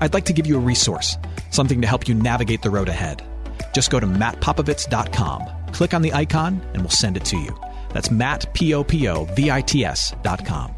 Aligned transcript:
I'd 0.00 0.14
like 0.14 0.24
to 0.26 0.32
give 0.32 0.46
you 0.46 0.56
a 0.56 0.60
resource, 0.60 1.16
something 1.50 1.80
to 1.80 1.86
help 1.86 2.08
you 2.08 2.14
navigate 2.14 2.62
the 2.62 2.70
road 2.70 2.88
ahead. 2.88 3.22
Just 3.72 3.90
go 3.90 4.00
to 4.00 4.06
mattpopovits.com, 4.06 5.72
click 5.72 5.94
on 5.94 6.02
the 6.02 6.12
icon, 6.12 6.60
and 6.72 6.82
we'll 6.82 6.90
send 6.90 7.16
it 7.16 7.24
to 7.26 7.36
you. 7.36 7.56
That's 7.92 8.10
Matt, 8.10 8.52
P-O-P-O-V-I-T-S 8.54 10.14
dot 10.22 10.44
com. 10.44 10.74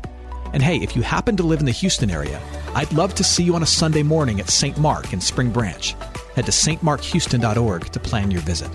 And 0.52 0.62
hey, 0.62 0.76
if 0.76 0.94
you 0.94 1.02
happen 1.02 1.36
to 1.36 1.42
live 1.42 1.60
in 1.60 1.66
the 1.66 1.72
Houston 1.72 2.10
area, 2.10 2.40
I'd 2.74 2.92
love 2.92 3.14
to 3.16 3.24
see 3.24 3.42
you 3.42 3.54
on 3.54 3.62
a 3.62 3.66
Sunday 3.66 4.02
morning 4.02 4.38
at 4.40 4.48
St. 4.48 4.78
Mark 4.78 5.12
in 5.12 5.20
Spring 5.20 5.50
Branch. 5.50 5.94
Head 6.34 6.46
to 6.46 6.52
stmarkhouston.org 6.52 7.92
to 7.92 8.00
plan 8.00 8.30
your 8.30 8.42
visit. 8.42 8.70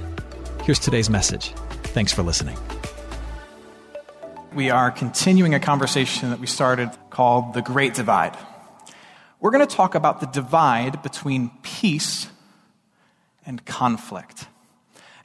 Here's 0.63 0.79
today's 0.79 1.09
message. 1.09 1.53
Thanks 1.83 2.11
for 2.11 2.23
listening. 2.23 2.57
We 4.53 4.69
are 4.69 4.91
continuing 4.91 5.53
a 5.53 5.59
conversation 5.59 6.29
that 6.29 6.39
we 6.39 6.47
started 6.47 6.91
called 7.09 7.53
The 7.53 7.61
Great 7.61 7.93
Divide. 7.93 8.35
We're 9.41 9.49
going 9.49 9.67
to 9.67 9.75
talk 9.75 9.95
about 9.95 10.19
the 10.19 10.27
divide 10.27 11.01
between 11.01 11.49
peace 11.63 12.27
and 13.43 13.65
conflict. 13.65 14.45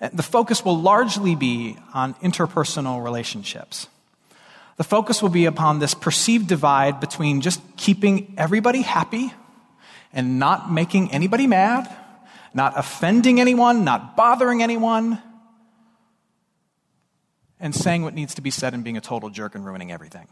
The 0.00 0.22
focus 0.22 0.64
will 0.64 0.80
largely 0.80 1.34
be 1.34 1.76
on 1.92 2.14
interpersonal 2.14 3.04
relationships. 3.04 3.88
The 4.78 4.84
focus 4.84 5.22
will 5.22 5.28
be 5.28 5.44
upon 5.44 5.78
this 5.78 5.92
perceived 5.92 6.48
divide 6.48 6.98
between 6.98 7.42
just 7.42 7.60
keeping 7.76 8.34
everybody 8.38 8.80
happy 8.82 9.32
and 10.14 10.38
not 10.38 10.72
making 10.72 11.12
anybody 11.12 11.46
mad, 11.46 11.94
not 12.54 12.72
offending 12.76 13.38
anyone, 13.38 13.84
not 13.84 14.16
bothering 14.16 14.62
anyone, 14.62 15.20
and 17.60 17.74
saying 17.74 18.02
what 18.02 18.14
needs 18.14 18.34
to 18.34 18.42
be 18.42 18.50
said 18.50 18.72
and 18.72 18.82
being 18.82 18.96
a 18.96 19.00
total 19.02 19.28
jerk 19.28 19.54
and 19.54 19.64
ruining 19.64 19.92
everything. 19.92 20.26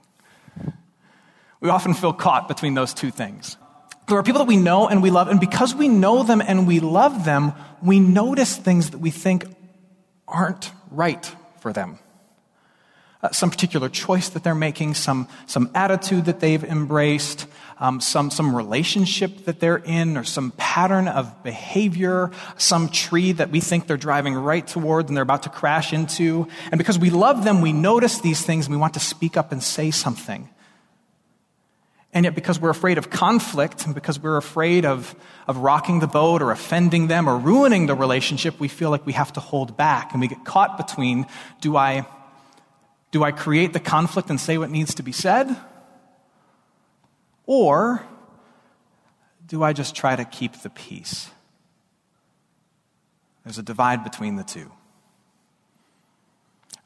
We 1.60 1.68
often 1.68 1.92
feel 1.92 2.14
caught 2.14 2.48
between 2.48 2.74
those 2.74 2.94
two 2.94 3.10
things. 3.10 3.56
There 4.06 4.18
are 4.18 4.22
people 4.22 4.40
that 4.40 4.48
we 4.48 4.56
know 4.56 4.88
and 4.88 5.02
we 5.02 5.10
love, 5.10 5.28
and 5.28 5.40
because 5.40 5.74
we 5.74 5.88
know 5.88 6.22
them 6.22 6.42
and 6.42 6.66
we 6.66 6.80
love 6.80 7.24
them, 7.24 7.52
we 7.82 8.00
notice 8.00 8.56
things 8.56 8.90
that 8.90 8.98
we 8.98 9.10
think 9.10 9.46
aren't 10.28 10.70
right 10.90 11.30
for 11.60 11.72
them. 11.72 11.98
Uh, 13.22 13.30
some 13.30 13.50
particular 13.50 13.88
choice 13.88 14.28
that 14.30 14.44
they're 14.44 14.54
making, 14.54 14.92
some, 14.92 15.26
some 15.46 15.70
attitude 15.74 16.26
that 16.26 16.40
they've 16.40 16.62
embraced, 16.62 17.46
um, 17.78 17.98
some, 17.98 18.30
some 18.30 18.54
relationship 18.54 19.46
that 19.46 19.60
they're 19.60 19.78
in, 19.78 20.18
or 20.18 20.24
some 20.24 20.50
pattern 20.58 21.08
of 21.08 21.42
behavior, 21.42 22.30
some 22.58 22.90
tree 22.90 23.32
that 23.32 23.48
we 23.48 23.60
think 23.60 23.86
they're 23.86 23.96
driving 23.96 24.34
right 24.34 24.66
towards 24.66 25.08
and 25.08 25.16
they're 25.16 25.22
about 25.22 25.44
to 25.44 25.48
crash 25.48 25.94
into. 25.94 26.46
And 26.70 26.76
because 26.76 26.98
we 26.98 27.08
love 27.08 27.44
them, 27.44 27.62
we 27.62 27.72
notice 27.72 28.18
these 28.20 28.42
things 28.42 28.66
and 28.66 28.74
we 28.74 28.78
want 28.78 28.92
to 28.94 29.00
speak 29.00 29.38
up 29.38 29.52
and 29.52 29.62
say 29.62 29.90
something. 29.90 30.50
And 32.14 32.24
yet, 32.24 32.36
because 32.36 32.60
we're 32.60 32.70
afraid 32.70 32.96
of 32.96 33.10
conflict 33.10 33.84
and 33.84 33.92
because 33.92 34.20
we're 34.20 34.36
afraid 34.36 34.84
of, 34.84 35.16
of 35.48 35.56
rocking 35.56 35.98
the 35.98 36.06
boat 36.06 36.42
or 36.42 36.52
offending 36.52 37.08
them 37.08 37.28
or 37.28 37.36
ruining 37.36 37.86
the 37.86 37.94
relationship, 37.96 38.60
we 38.60 38.68
feel 38.68 38.90
like 38.90 39.04
we 39.04 39.14
have 39.14 39.32
to 39.32 39.40
hold 39.40 39.76
back. 39.76 40.12
And 40.12 40.20
we 40.20 40.28
get 40.28 40.44
caught 40.44 40.76
between 40.76 41.26
do 41.60 41.76
I, 41.76 42.06
do 43.10 43.24
I 43.24 43.32
create 43.32 43.72
the 43.72 43.80
conflict 43.80 44.30
and 44.30 44.40
say 44.40 44.58
what 44.58 44.70
needs 44.70 44.94
to 44.94 45.02
be 45.02 45.10
said? 45.10 45.56
Or 47.46 48.06
do 49.44 49.64
I 49.64 49.72
just 49.72 49.96
try 49.96 50.14
to 50.14 50.24
keep 50.24 50.62
the 50.62 50.70
peace? 50.70 51.28
There's 53.42 53.58
a 53.58 53.62
divide 53.62 54.04
between 54.04 54.36
the 54.36 54.44
two. 54.44 54.70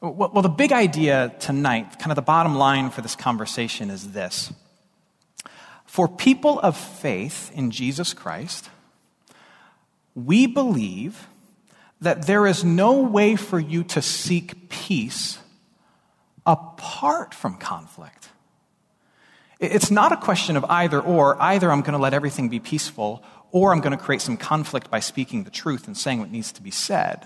Well, 0.01 0.41
the 0.41 0.49
big 0.49 0.71
idea 0.71 1.35
tonight, 1.39 1.99
kind 1.99 2.11
of 2.11 2.15
the 2.15 2.23
bottom 2.23 2.55
line 2.55 2.89
for 2.89 3.01
this 3.01 3.15
conversation 3.15 3.91
is 3.91 4.11
this. 4.11 4.51
For 5.89 6.07
people 6.07 6.59
of 6.59 6.77
faith 6.77 7.51
in 7.55 7.71
Jesus 7.71 8.13
Christ, 8.13 8.69
we 10.13 10.45
believe 10.45 11.27
that 11.99 12.27
there 12.27 12.45
is 12.45 12.63
no 12.63 13.01
way 13.01 13.35
for 13.35 13.59
you 13.59 13.83
to 13.85 13.99
seek 13.99 14.69
peace 14.69 15.39
apart 16.45 17.33
from 17.33 17.57
conflict. 17.57 18.29
It's 19.59 19.89
not 19.89 20.11
a 20.11 20.17
question 20.17 20.55
of 20.55 20.63
either 20.65 21.01
or. 21.01 21.41
Either 21.41 21.71
I'm 21.71 21.81
going 21.81 21.93
to 21.93 21.97
let 21.97 22.13
everything 22.13 22.49
be 22.49 22.59
peaceful, 22.59 23.23
or 23.51 23.73
I'm 23.73 23.81
going 23.81 23.97
to 23.97 24.03
create 24.03 24.21
some 24.21 24.37
conflict 24.37 24.91
by 24.91 24.99
speaking 24.99 25.43
the 25.43 25.49
truth 25.49 25.87
and 25.87 25.97
saying 25.97 26.19
what 26.19 26.31
needs 26.31 26.51
to 26.51 26.61
be 26.61 26.71
said. 26.71 27.25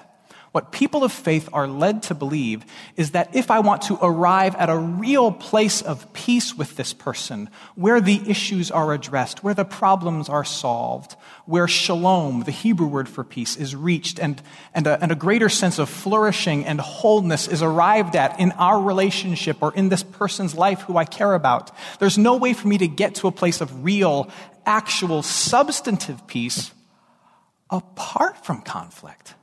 What 0.54 0.72
people 0.72 1.04
of 1.04 1.12
faith 1.12 1.50
are 1.52 1.68
led 1.68 2.04
to 2.04 2.14
believe 2.14 2.64
is 2.96 3.12
that 3.12 3.36
if 3.36 3.50
I 3.50 3.62
want 3.62 3.82
to 3.84 3.98
arrive 4.00 4.54
at 4.56 4.70
a 4.70 4.78
real 4.78 5.32
place 5.32 5.82
of 5.82 6.14
peace 6.14 6.56
with 6.56 6.76
this 6.76 6.94
person, 6.94 7.50
where 7.74 8.00
the 8.00 8.22
issues 8.30 8.70
are 8.70 8.94
addressed, 8.94 9.44
where 9.44 9.56
the 9.56 9.66
problems 9.66 10.30
are 10.30 10.46
solved, 10.46 11.16
where 11.48 11.68
shalom, 11.68 12.44
the 12.44 12.52
Hebrew 12.52 12.86
word 12.86 13.10
for 13.10 13.24
peace, 13.24 13.56
is 13.56 13.76
reached, 13.76 14.20
and, 14.20 14.40
and, 14.76 14.86
a, 14.86 15.02
and 15.02 15.12
a 15.12 15.16
greater 15.16 15.50
sense 15.50 15.80
of 15.80 15.90
flourishing 15.90 16.66
and 16.66 16.80
wholeness 16.80 17.48
is 17.48 17.64
arrived 17.64 18.16
at 18.16 18.40
in 18.40 18.52
our 18.52 18.80
relationship 18.80 19.58
or 19.60 19.74
in 19.74 19.90
this 19.90 20.04
person's 20.04 20.54
life 20.54 20.82
who 20.82 20.98
I 20.98 21.06
care 21.06 21.34
about, 21.34 21.72
there's 21.98 22.20
no 22.20 22.36
way 22.36 22.54
for 22.54 22.68
me 22.68 22.78
to 22.78 22.88
get 22.88 23.16
to 23.16 23.28
a 23.28 23.32
place 23.32 23.60
of 23.60 23.84
real, 23.84 24.30
actual, 24.68 25.24
substantive 25.24 26.28
peace 26.28 26.72
apart 27.72 28.46
from 28.46 28.62
conflict. 28.62 29.34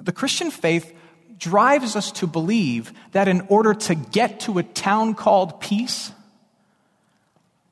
The 0.00 0.12
Christian 0.12 0.50
faith 0.50 0.92
drives 1.38 1.96
us 1.96 2.12
to 2.12 2.26
believe 2.26 2.92
that 3.12 3.28
in 3.28 3.42
order 3.48 3.74
to 3.74 3.94
get 3.94 4.40
to 4.40 4.58
a 4.58 4.62
town 4.62 5.14
called 5.14 5.60
peace, 5.60 6.12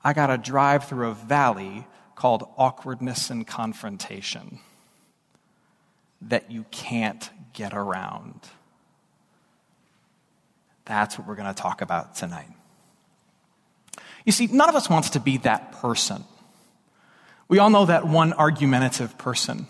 I 0.04 0.12
got 0.12 0.28
to 0.28 0.38
drive 0.38 0.84
through 0.84 1.08
a 1.08 1.14
valley 1.14 1.86
called 2.14 2.48
awkwardness 2.56 3.30
and 3.30 3.46
confrontation 3.46 4.58
that 6.22 6.50
you 6.50 6.64
can't 6.70 7.30
get 7.52 7.74
around. 7.74 8.40
That's 10.84 11.18
what 11.18 11.26
we're 11.26 11.36
going 11.36 11.52
to 11.52 11.60
talk 11.60 11.80
about 11.80 12.14
tonight. 12.14 12.48
You 14.24 14.32
see, 14.32 14.46
none 14.46 14.68
of 14.68 14.76
us 14.76 14.88
wants 14.88 15.10
to 15.10 15.20
be 15.20 15.38
that 15.38 15.72
person. 15.72 16.24
We 17.48 17.58
all 17.58 17.70
know 17.70 17.86
that 17.86 18.06
one 18.06 18.32
argumentative 18.32 19.18
person 19.18 19.66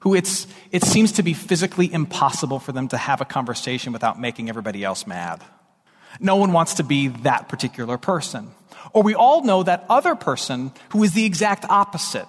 who 0.00 0.14
it's, 0.14 0.46
it 0.70 0.82
seems 0.82 1.12
to 1.12 1.22
be 1.22 1.32
physically 1.32 1.92
impossible 1.92 2.58
for 2.58 2.72
them 2.72 2.88
to 2.88 2.96
have 2.96 3.20
a 3.20 3.24
conversation 3.24 3.92
without 3.92 4.20
making 4.20 4.48
everybody 4.48 4.84
else 4.84 5.06
mad. 5.06 5.42
No 6.20 6.36
one 6.36 6.52
wants 6.52 6.74
to 6.74 6.84
be 6.84 7.08
that 7.08 7.48
particular 7.48 7.98
person. 7.98 8.50
Or 8.92 9.02
we 9.02 9.14
all 9.14 9.42
know 9.42 9.62
that 9.62 9.84
other 9.88 10.14
person 10.14 10.72
who 10.90 11.02
is 11.02 11.12
the 11.12 11.24
exact 11.24 11.64
opposite, 11.68 12.26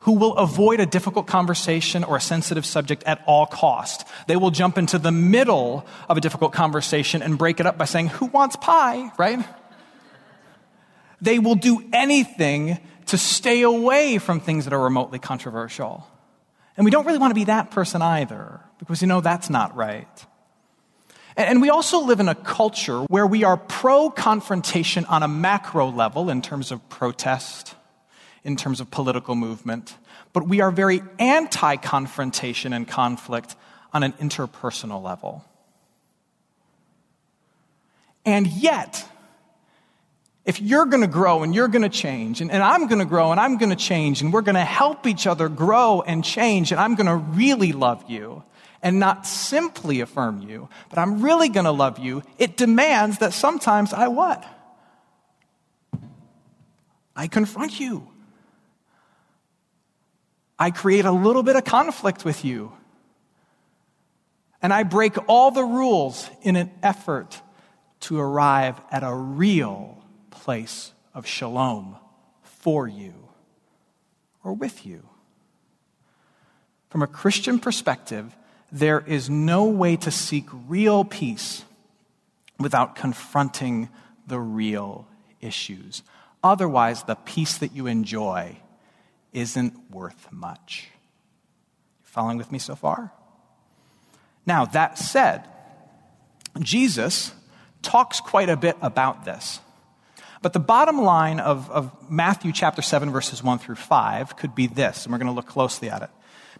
who 0.00 0.12
will 0.12 0.36
avoid 0.36 0.80
a 0.80 0.86
difficult 0.86 1.26
conversation 1.26 2.04
or 2.04 2.16
a 2.16 2.20
sensitive 2.20 2.64
subject 2.64 3.02
at 3.04 3.22
all 3.26 3.46
cost. 3.46 4.06
They 4.26 4.36
will 4.36 4.50
jump 4.50 4.78
into 4.78 4.98
the 4.98 5.12
middle 5.12 5.86
of 6.08 6.16
a 6.16 6.20
difficult 6.20 6.52
conversation 6.52 7.22
and 7.22 7.38
break 7.38 7.60
it 7.60 7.66
up 7.66 7.78
by 7.78 7.84
saying, 7.84 8.08
who 8.08 8.26
wants 8.26 8.56
pie, 8.56 9.10
right? 9.18 9.44
They 11.20 11.38
will 11.38 11.56
do 11.56 11.84
anything 11.92 12.78
to 13.06 13.18
stay 13.18 13.62
away 13.62 14.18
from 14.18 14.40
things 14.40 14.64
that 14.64 14.72
are 14.72 14.82
remotely 14.82 15.18
controversial. 15.18 16.06
And 16.78 16.84
we 16.84 16.92
don't 16.92 17.04
really 17.04 17.18
want 17.18 17.32
to 17.32 17.34
be 17.34 17.44
that 17.44 17.72
person 17.72 18.02
either, 18.02 18.60
because 18.78 19.02
you 19.02 19.08
know 19.08 19.20
that's 19.20 19.50
not 19.50 19.74
right. 19.74 20.26
And 21.36 21.60
we 21.60 21.70
also 21.70 22.04
live 22.04 22.20
in 22.20 22.28
a 22.28 22.36
culture 22.36 23.00
where 23.08 23.26
we 23.26 23.42
are 23.42 23.56
pro 23.56 24.10
confrontation 24.10 25.04
on 25.06 25.24
a 25.24 25.28
macro 25.28 25.90
level 25.90 26.30
in 26.30 26.40
terms 26.40 26.70
of 26.70 26.88
protest, 26.88 27.74
in 28.44 28.54
terms 28.54 28.80
of 28.80 28.92
political 28.92 29.34
movement, 29.34 29.96
but 30.32 30.46
we 30.46 30.60
are 30.60 30.70
very 30.70 31.02
anti 31.18 31.76
confrontation 31.76 32.72
and 32.72 32.86
conflict 32.86 33.56
on 33.92 34.04
an 34.04 34.12
interpersonal 34.14 35.02
level. 35.02 35.44
And 38.24 38.46
yet, 38.46 39.04
if 40.48 40.62
you're 40.62 40.86
going 40.86 41.02
to 41.02 41.06
grow 41.06 41.42
and 41.42 41.54
you're 41.54 41.68
going 41.68 41.82
to 41.82 41.90
change, 41.90 42.40
and, 42.40 42.50
and 42.50 42.62
I'm 42.62 42.86
going 42.86 43.00
to 43.00 43.04
grow 43.04 43.32
and 43.32 43.38
I'm 43.38 43.58
going 43.58 43.68
to 43.68 43.76
change, 43.76 44.22
and 44.22 44.32
we're 44.32 44.40
going 44.40 44.54
to 44.54 44.64
help 44.64 45.06
each 45.06 45.26
other 45.26 45.50
grow 45.50 46.00
and 46.00 46.24
change, 46.24 46.72
and 46.72 46.80
I'm 46.80 46.94
going 46.94 47.06
to 47.06 47.16
really 47.16 47.72
love 47.72 48.08
you 48.08 48.42
and 48.82 48.98
not 48.98 49.26
simply 49.26 50.00
affirm 50.00 50.40
you, 50.40 50.70
but 50.88 50.98
I'm 50.98 51.20
really 51.20 51.50
going 51.50 51.66
to 51.66 51.70
love 51.70 51.98
you, 51.98 52.22
it 52.38 52.56
demands 52.56 53.18
that 53.18 53.34
sometimes 53.34 53.92
I 53.92 54.08
what? 54.08 54.42
I 57.14 57.26
confront 57.26 57.78
you. 57.78 58.08
I 60.58 60.70
create 60.70 61.04
a 61.04 61.12
little 61.12 61.42
bit 61.42 61.56
of 61.56 61.66
conflict 61.66 62.24
with 62.24 62.42
you. 62.46 62.72
And 64.62 64.72
I 64.72 64.84
break 64.84 65.18
all 65.28 65.50
the 65.50 65.64
rules 65.64 66.30
in 66.40 66.56
an 66.56 66.70
effort 66.82 67.38
to 68.00 68.18
arrive 68.18 68.80
at 68.90 69.02
a 69.02 69.12
real 69.12 69.97
place 70.48 70.92
of 71.12 71.26
shalom 71.26 71.94
for 72.40 72.88
you 72.88 73.12
or 74.42 74.54
with 74.54 74.86
you. 74.86 75.06
From 76.88 77.02
a 77.02 77.06
Christian 77.06 77.58
perspective, 77.58 78.34
there 78.72 79.04
is 79.06 79.28
no 79.28 79.64
way 79.64 79.94
to 79.96 80.10
seek 80.10 80.46
real 80.66 81.04
peace 81.04 81.66
without 82.58 82.96
confronting 82.96 83.90
the 84.26 84.40
real 84.40 85.06
issues. 85.42 86.02
Otherwise, 86.42 87.02
the 87.02 87.16
peace 87.16 87.58
that 87.58 87.76
you 87.76 87.86
enjoy 87.86 88.56
isn't 89.34 89.74
worth 89.90 90.32
much. 90.32 90.88
Following 92.04 92.38
with 92.38 92.50
me 92.50 92.58
so 92.58 92.74
far? 92.74 93.12
Now, 94.46 94.64
that 94.64 94.96
said, 94.96 95.46
Jesus 96.58 97.32
talks 97.82 98.18
quite 98.22 98.48
a 98.48 98.56
bit 98.56 98.78
about 98.80 99.26
this. 99.26 99.60
But 100.42 100.52
the 100.52 100.60
bottom 100.60 101.02
line 101.02 101.40
of, 101.40 101.70
of 101.70 102.10
Matthew 102.10 102.52
chapter 102.52 102.82
7, 102.82 103.10
verses 103.10 103.42
1 103.42 103.58
through 103.58 103.74
5 103.74 104.36
could 104.36 104.54
be 104.54 104.66
this, 104.66 105.04
and 105.04 105.12
we're 105.12 105.18
going 105.18 105.26
to 105.26 105.34
look 105.34 105.46
closely 105.46 105.90
at 105.90 106.02
it. 106.02 106.10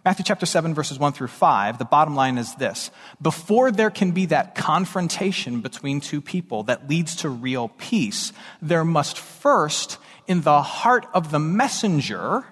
Matthew 0.05 0.23
chapter 0.23 0.45
7, 0.45 0.73
verses 0.73 0.97
1 0.97 1.11
through 1.13 1.27
5, 1.27 1.77
the 1.77 1.85
bottom 1.85 2.15
line 2.15 2.37
is 2.37 2.55
this. 2.55 2.89
Before 3.21 3.69
there 3.69 3.89
can 3.89 4.11
be 4.11 4.27
that 4.27 4.55
confrontation 4.55 5.59
between 5.59 5.99
two 5.99 6.21
people 6.21 6.63
that 6.63 6.89
leads 6.89 7.17
to 7.17 7.29
real 7.29 7.67
peace, 7.67 8.31
there 8.61 8.85
must 8.85 9.17
first, 9.17 9.97
in 10.25 10.41
the 10.41 10.61
heart 10.61 11.05
of 11.13 11.31
the 11.31 11.39
messenger, 11.39 12.45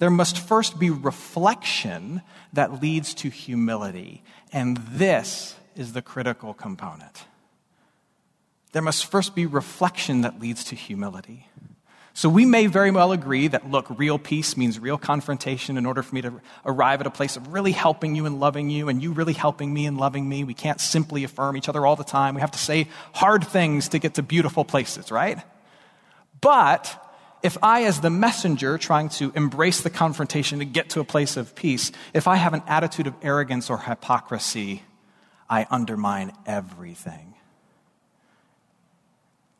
there 0.00 0.10
must 0.10 0.38
first 0.38 0.78
be 0.78 0.90
reflection 0.90 2.22
that 2.52 2.82
leads 2.82 3.14
to 3.14 3.30
humility. 3.30 4.24
And 4.52 4.76
this 4.76 5.54
is 5.76 5.92
the 5.92 6.02
critical 6.02 6.54
component 6.54 7.24
there 8.74 8.82
must 8.82 9.06
first 9.06 9.36
be 9.36 9.46
reflection 9.46 10.22
that 10.22 10.40
leads 10.40 10.64
to 10.64 10.74
humility. 10.74 11.46
So 12.12 12.28
we 12.28 12.44
may 12.44 12.66
very 12.66 12.90
well 12.90 13.12
agree 13.12 13.46
that, 13.48 13.70
look, 13.70 13.86
real 13.98 14.18
peace 14.18 14.56
means 14.56 14.80
real 14.80 14.98
confrontation 14.98 15.78
in 15.78 15.86
order 15.86 16.02
for 16.02 16.12
me 16.12 16.22
to 16.22 16.40
arrive 16.66 17.00
at 17.00 17.06
a 17.06 17.10
place 17.10 17.36
of 17.36 17.52
really 17.52 17.70
helping 17.70 18.16
you 18.16 18.26
and 18.26 18.40
loving 18.40 18.70
you, 18.70 18.88
and 18.88 19.00
you 19.00 19.12
really 19.12 19.32
helping 19.32 19.72
me 19.72 19.86
and 19.86 19.96
loving 19.96 20.28
me. 20.28 20.42
We 20.42 20.54
can't 20.54 20.80
simply 20.80 21.22
affirm 21.22 21.56
each 21.56 21.68
other 21.68 21.86
all 21.86 21.94
the 21.94 22.04
time. 22.04 22.34
We 22.34 22.40
have 22.40 22.50
to 22.50 22.58
say 22.58 22.88
hard 23.12 23.46
things 23.46 23.88
to 23.90 24.00
get 24.00 24.14
to 24.14 24.22
beautiful 24.22 24.64
places, 24.64 25.12
right? 25.12 25.38
But 26.40 27.00
if 27.44 27.56
I, 27.62 27.84
as 27.84 28.00
the 28.00 28.10
messenger 28.10 28.76
trying 28.76 29.08
to 29.10 29.30
embrace 29.36 29.82
the 29.82 29.90
confrontation 29.90 30.58
to 30.58 30.64
get 30.64 30.90
to 30.90 31.00
a 31.00 31.04
place 31.04 31.36
of 31.36 31.54
peace, 31.54 31.92
if 32.12 32.26
I 32.26 32.34
have 32.36 32.54
an 32.54 32.62
attitude 32.66 33.06
of 33.06 33.14
arrogance 33.22 33.70
or 33.70 33.78
hypocrisy, 33.78 34.82
I 35.48 35.64
undermine 35.70 36.32
everything. 36.44 37.33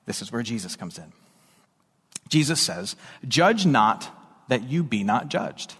This 0.06 0.22
is 0.22 0.30
where 0.30 0.42
Jesus 0.42 0.76
comes 0.76 0.98
in. 0.98 1.12
Jesus 2.28 2.60
says, 2.60 2.96
Judge 3.26 3.66
not 3.66 4.10
that 4.48 4.64
you 4.64 4.82
be 4.82 5.04
not 5.04 5.28
judged. 5.28 5.74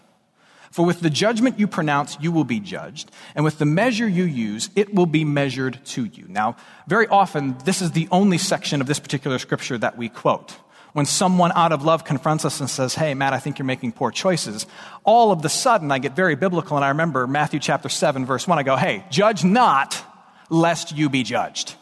For 0.71 0.85
with 0.85 0.99
the 0.99 1.09
judgment 1.09 1.57
you 1.57 1.67
pronounce, 1.67 2.17
you 2.19 2.33
will 2.33 2.43
be 2.43 2.59
judged, 2.59 3.09
and 3.33 3.45
with 3.45 3.59
the 3.59 3.65
measure 3.65 4.09
you 4.09 4.25
use, 4.25 4.69
it 4.75 4.93
will 4.93 5.05
be 5.05 5.23
measured 5.23 5.79
to 5.85 6.03
you. 6.03 6.25
Now, 6.27 6.57
very 6.85 7.07
often, 7.07 7.57
this 7.63 7.81
is 7.81 7.91
the 7.91 8.09
only 8.11 8.37
section 8.37 8.81
of 8.81 8.87
this 8.87 8.99
particular 8.99 9.39
scripture 9.39 9.77
that 9.77 9.97
we 9.97 10.09
quote. 10.09 10.57
When 10.91 11.05
someone 11.05 11.53
out 11.55 11.71
of 11.71 11.85
love 11.85 12.03
confronts 12.03 12.43
us 12.43 12.59
and 12.59 12.69
says, 12.69 12.95
Hey, 12.95 13.13
Matt, 13.13 13.31
I 13.31 13.39
think 13.39 13.57
you're 13.57 13.65
making 13.65 13.93
poor 13.93 14.11
choices, 14.11 14.65
all 15.05 15.31
of 15.31 15.41
the 15.41 15.49
sudden 15.49 15.91
I 15.91 15.99
get 15.99 16.13
very 16.13 16.35
biblical, 16.35 16.75
and 16.75 16.83
I 16.83 16.89
remember 16.89 17.25
Matthew 17.25 17.61
chapter 17.61 17.87
7, 17.87 18.25
verse 18.25 18.45
1. 18.45 18.59
I 18.59 18.63
go, 18.63 18.75
Hey, 18.75 19.05
judge 19.09 19.45
not, 19.45 20.01
lest 20.49 20.91
you 20.93 21.09
be 21.09 21.23
judged. 21.23 21.75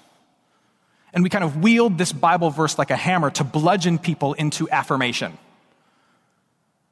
And 1.13 1.24
we 1.24 1.30
kind 1.30 1.44
of 1.44 1.57
wield 1.57 1.98
this 1.98 2.12
Bible 2.12 2.50
verse 2.50 2.77
like 2.77 2.89
a 2.89 2.95
hammer 2.95 3.30
to 3.31 3.44
bludgeon 3.44 4.00
people 4.00 4.33
into 4.33 4.69
affirmation, 4.69 5.38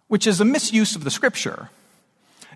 which 0.07 0.27
is 0.27 0.39
a 0.39 0.45
misuse 0.45 0.95
of 0.95 1.03
the 1.03 1.11
scripture. 1.11 1.69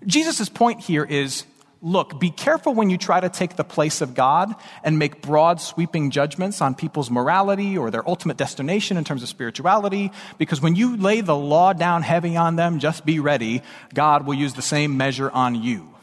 Jesus' 0.06 0.48
point 0.48 0.80
here 0.80 1.04
is 1.04 1.44
look, 1.82 2.18
be 2.18 2.30
careful 2.30 2.74
when 2.74 2.90
you 2.90 2.98
try 2.98 3.20
to 3.20 3.28
take 3.28 3.56
the 3.56 3.64
place 3.64 4.00
of 4.00 4.14
God 4.14 4.54
and 4.82 4.98
make 4.98 5.22
broad, 5.22 5.60
sweeping 5.60 6.10
judgments 6.10 6.60
on 6.60 6.74
people's 6.74 7.10
morality 7.10 7.76
or 7.76 7.90
their 7.90 8.08
ultimate 8.08 8.36
destination 8.36 8.96
in 8.96 9.04
terms 9.04 9.22
of 9.22 9.28
spirituality, 9.28 10.10
because 10.38 10.60
when 10.60 10.74
you 10.74 10.96
lay 10.96 11.20
the 11.20 11.36
law 11.36 11.72
down 11.72 12.02
heavy 12.02 12.36
on 12.36 12.56
them, 12.56 12.78
just 12.78 13.04
be 13.04 13.20
ready, 13.20 13.62
God 13.94 14.26
will 14.26 14.34
use 14.34 14.54
the 14.54 14.62
same 14.62 14.96
measure 14.96 15.30
on 15.30 15.54
you. 15.54 15.95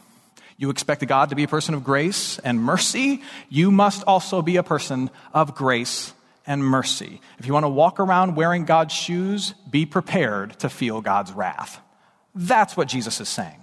You 0.64 0.70
expect 0.70 1.06
God 1.06 1.28
to 1.28 1.36
be 1.36 1.42
a 1.42 1.48
person 1.48 1.74
of 1.74 1.84
grace 1.84 2.38
and 2.38 2.58
mercy. 2.58 3.20
You 3.50 3.70
must 3.70 4.02
also 4.04 4.40
be 4.40 4.56
a 4.56 4.62
person 4.62 5.10
of 5.34 5.54
grace 5.54 6.14
and 6.46 6.64
mercy. 6.64 7.20
If 7.38 7.44
you 7.44 7.52
want 7.52 7.64
to 7.64 7.68
walk 7.68 8.00
around 8.00 8.34
wearing 8.34 8.64
God's 8.64 8.94
shoes, 8.94 9.52
be 9.68 9.84
prepared 9.84 10.58
to 10.60 10.70
feel 10.70 11.02
God's 11.02 11.32
wrath. 11.32 11.82
That's 12.34 12.78
what 12.78 12.88
Jesus 12.88 13.20
is 13.20 13.28
saying. 13.28 13.62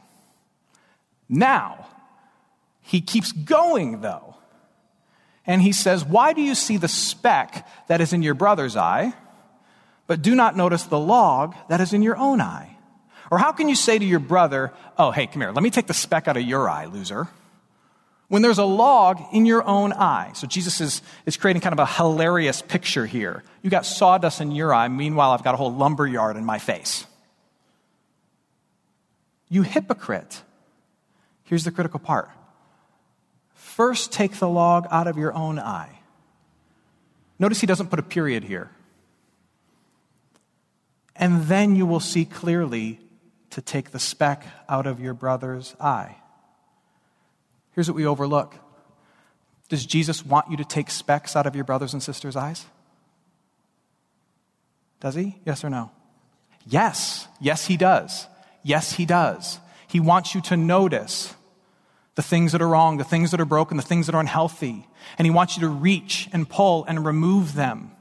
Now, 1.27 1.87
he 2.81 3.01
keeps 3.01 3.31
going 3.31 4.01
though. 4.01 4.35
And 5.47 5.59
he 5.59 5.71
says, 5.71 6.05
Why 6.05 6.33
do 6.33 6.41
you 6.43 6.53
see 6.53 6.77
the 6.77 6.87
speck 6.87 7.67
that 7.87 7.99
is 7.99 8.13
in 8.13 8.21
your 8.21 8.35
brother's 8.35 8.77
eye, 8.77 9.13
but 10.05 10.21
do 10.21 10.35
not 10.35 10.55
notice 10.55 10.83
the 10.83 10.99
log 10.99 11.55
that 11.67 11.81
is 11.81 11.93
in 11.93 12.03
your 12.03 12.17
own 12.17 12.41
eye? 12.41 12.70
Or 13.31 13.37
how 13.37 13.53
can 13.53 13.69
you 13.69 13.75
say 13.75 13.97
to 13.97 14.05
your 14.05 14.19
brother, 14.19 14.73
oh, 14.97 15.11
hey, 15.11 15.25
come 15.25 15.41
here, 15.41 15.51
let 15.51 15.63
me 15.63 15.69
take 15.69 15.87
the 15.87 15.93
speck 15.93 16.27
out 16.27 16.35
of 16.35 16.43
your 16.43 16.69
eye, 16.69 16.85
loser? 16.85 17.29
When 18.27 18.41
there's 18.41 18.57
a 18.57 18.65
log 18.65 19.21
in 19.33 19.45
your 19.45 19.63
own 19.63 19.93
eye. 19.93 20.31
So 20.35 20.47
Jesus 20.47 20.79
is, 20.81 21.01
is 21.25 21.37
creating 21.37 21.61
kind 21.61 21.73
of 21.73 21.79
a 21.79 21.85
hilarious 21.85 22.61
picture 22.61 23.05
here. 23.05 23.43
You 23.61 23.69
got 23.69 23.85
sawdust 23.85 24.41
in 24.41 24.51
your 24.51 24.73
eye, 24.73 24.89
meanwhile, 24.89 25.31
I've 25.31 25.43
got 25.43 25.53
a 25.53 25.57
whole 25.57 25.73
lumber 25.73 26.05
yard 26.05 26.35
in 26.35 26.45
my 26.45 26.59
face. 26.59 27.05
You 29.49 29.63
hypocrite. 29.63 30.43
Here's 31.43 31.63
the 31.63 31.71
critical 31.71 31.99
part. 31.99 32.29
First, 33.53 34.11
take 34.11 34.39
the 34.39 34.47
log 34.47 34.87
out 34.91 35.07
of 35.07 35.17
your 35.17 35.33
own 35.33 35.57
eye. 35.57 35.99
Notice 37.39 37.59
he 37.59 37.67
doesn't 37.67 37.87
put 37.87 37.99
a 37.99 38.03
period 38.03 38.43
here. 38.43 38.71
And 41.15 41.43
then 41.43 41.75
you 41.75 41.85
will 41.85 41.99
see 41.99 42.23
clearly 42.23 43.00
to 43.51 43.61
take 43.61 43.91
the 43.91 43.99
speck 43.99 44.45
out 44.67 44.87
of 44.87 44.99
your 44.99 45.13
brother's 45.13 45.75
eye. 45.79 46.17
Here's 47.73 47.89
what 47.89 47.95
we 47.95 48.05
overlook 48.05 48.55
Does 49.69 49.85
Jesus 49.85 50.25
want 50.25 50.49
you 50.49 50.57
to 50.57 50.65
take 50.65 50.89
specks 50.89 51.35
out 51.35 51.45
of 51.45 51.55
your 51.55 51.63
brothers 51.63 51.93
and 51.93 52.01
sisters' 52.01 52.35
eyes? 52.35 52.65
Does 54.99 55.15
he? 55.15 55.37
Yes 55.45 55.63
or 55.63 55.69
no? 55.69 55.91
Yes. 56.67 57.27
Yes, 57.39 57.65
he 57.65 57.75
does. 57.75 58.27
Yes, 58.63 58.93
he 58.93 59.05
does. 59.05 59.59
He 59.87 59.99
wants 59.99 60.35
you 60.35 60.41
to 60.41 60.57
notice 60.57 61.33
the 62.15 62.21
things 62.21 62.51
that 62.51 62.61
are 62.61 62.67
wrong, 62.67 62.97
the 62.97 63.03
things 63.03 63.31
that 63.31 63.41
are 63.41 63.45
broken, 63.45 63.77
the 63.77 63.83
things 63.83 64.05
that 64.05 64.15
are 64.15 64.21
unhealthy. 64.21 64.87
And 65.17 65.25
he 65.25 65.31
wants 65.31 65.57
you 65.57 65.61
to 65.61 65.69
reach 65.69 66.29
and 66.31 66.47
pull 66.47 66.85
and 66.85 67.03
remove 67.05 67.55
them. 67.55 67.91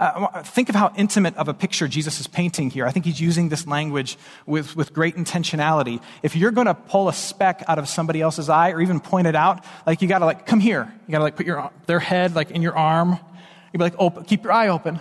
Uh, 0.00 0.42
think 0.42 0.70
of 0.70 0.74
how 0.74 0.90
intimate 0.96 1.36
of 1.36 1.48
a 1.48 1.52
picture 1.52 1.86
Jesus 1.86 2.20
is 2.20 2.26
painting 2.26 2.70
here. 2.70 2.86
I 2.86 2.90
think 2.90 3.04
he's 3.04 3.20
using 3.20 3.50
this 3.50 3.66
language 3.66 4.16
with, 4.46 4.74
with 4.74 4.94
great 4.94 5.14
intentionality. 5.14 6.02
If 6.22 6.34
you're 6.34 6.52
going 6.52 6.68
to 6.68 6.74
pull 6.74 7.10
a 7.10 7.12
speck 7.12 7.62
out 7.68 7.78
of 7.78 7.86
somebody 7.86 8.22
else's 8.22 8.48
eye 8.48 8.70
or 8.70 8.80
even 8.80 9.00
point 9.00 9.26
it 9.26 9.36
out, 9.36 9.62
like 9.86 10.00
you 10.00 10.08
got 10.08 10.20
to 10.20 10.24
like, 10.24 10.46
come 10.46 10.58
here. 10.58 10.90
You 11.06 11.12
got 11.12 11.18
to 11.18 11.24
like 11.24 11.36
put 11.36 11.44
your, 11.44 11.70
their 11.84 12.00
head 12.00 12.34
like 12.34 12.50
in 12.50 12.62
your 12.62 12.74
arm. 12.74 13.10
You'd 13.10 13.78
be 13.78 13.84
like, 13.84 13.94
open, 13.98 14.24
keep 14.24 14.42
your 14.42 14.54
eye 14.54 14.68
open. 14.68 15.00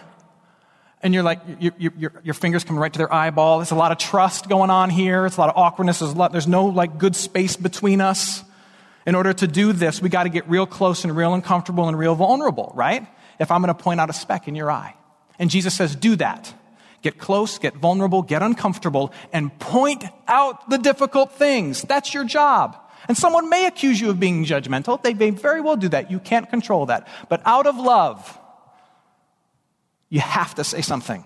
And 1.01 1.13
you're 1.13 1.23
like, 1.23 1.39
your, 1.61 1.71
your, 1.77 2.21
your 2.21 2.33
fingers 2.33 2.65
come 2.65 2.77
right 2.77 2.91
to 2.91 2.97
their 2.97 3.13
eyeball. 3.13 3.59
There's 3.59 3.71
a 3.71 3.75
lot 3.75 3.93
of 3.93 3.99
trust 3.99 4.49
going 4.49 4.69
on 4.69 4.89
here. 4.89 5.25
It's 5.25 5.37
a 5.37 5.39
lot 5.39 5.49
of 5.49 5.55
awkwardness. 5.55 5.99
There's, 5.99 6.11
a 6.11 6.15
lot, 6.15 6.33
there's 6.33 6.45
no 6.47 6.65
like 6.65 6.97
good 6.97 7.15
space 7.15 7.55
between 7.55 8.01
us. 8.01 8.43
In 9.05 9.15
order 9.15 9.31
to 9.31 9.47
do 9.47 9.71
this, 9.71 10.01
we 10.01 10.09
got 10.09 10.23
to 10.23 10.29
get 10.29 10.49
real 10.49 10.65
close 10.65 11.05
and 11.05 11.15
real 11.15 11.33
uncomfortable 11.33 11.87
and 11.87 11.97
real 11.97 12.15
vulnerable, 12.15 12.73
right? 12.75 13.07
If 13.39 13.51
I'm 13.51 13.61
going 13.61 13.73
to 13.73 13.83
point 13.83 13.99
out 13.99 14.09
a 14.09 14.13
speck 14.13 14.47
in 14.47 14.55
your 14.55 14.69
eye. 14.71 14.95
And 15.37 15.49
Jesus 15.49 15.73
says, 15.73 15.95
do 15.95 16.15
that. 16.17 16.53
Get 17.01 17.17
close, 17.17 17.57
get 17.59 17.75
vulnerable, 17.75 18.21
get 18.21 18.43
uncomfortable, 18.43 19.13
and 19.31 19.57
point 19.57 20.03
out 20.27 20.69
the 20.69 20.77
difficult 20.77 21.31
things. 21.33 21.81
That's 21.83 22.13
your 22.13 22.25
job. 22.25 22.77
And 23.07 23.17
someone 23.17 23.49
may 23.49 23.65
accuse 23.65 23.99
you 24.01 24.09
of 24.09 24.19
being 24.19 24.43
judgmental. 24.43 25.01
They 25.01 25.13
may 25.13 25.29
very 25.29 25.61
well 25.61 25.77
do 25.77 25.87
that. 25.89 26.11
You 26.11 26.19
can't 26.19 26.49
control 26.49 26.87
that. 26.87 27.07
But 27.29 27.41
out 27.45 27.67
of 27.67 27.77
love, 27.77 28.37
you 30.09 30.19
have 30.19 30.55
to 30.55 30.63
say 30.63 30.81
something. 30.81 31.25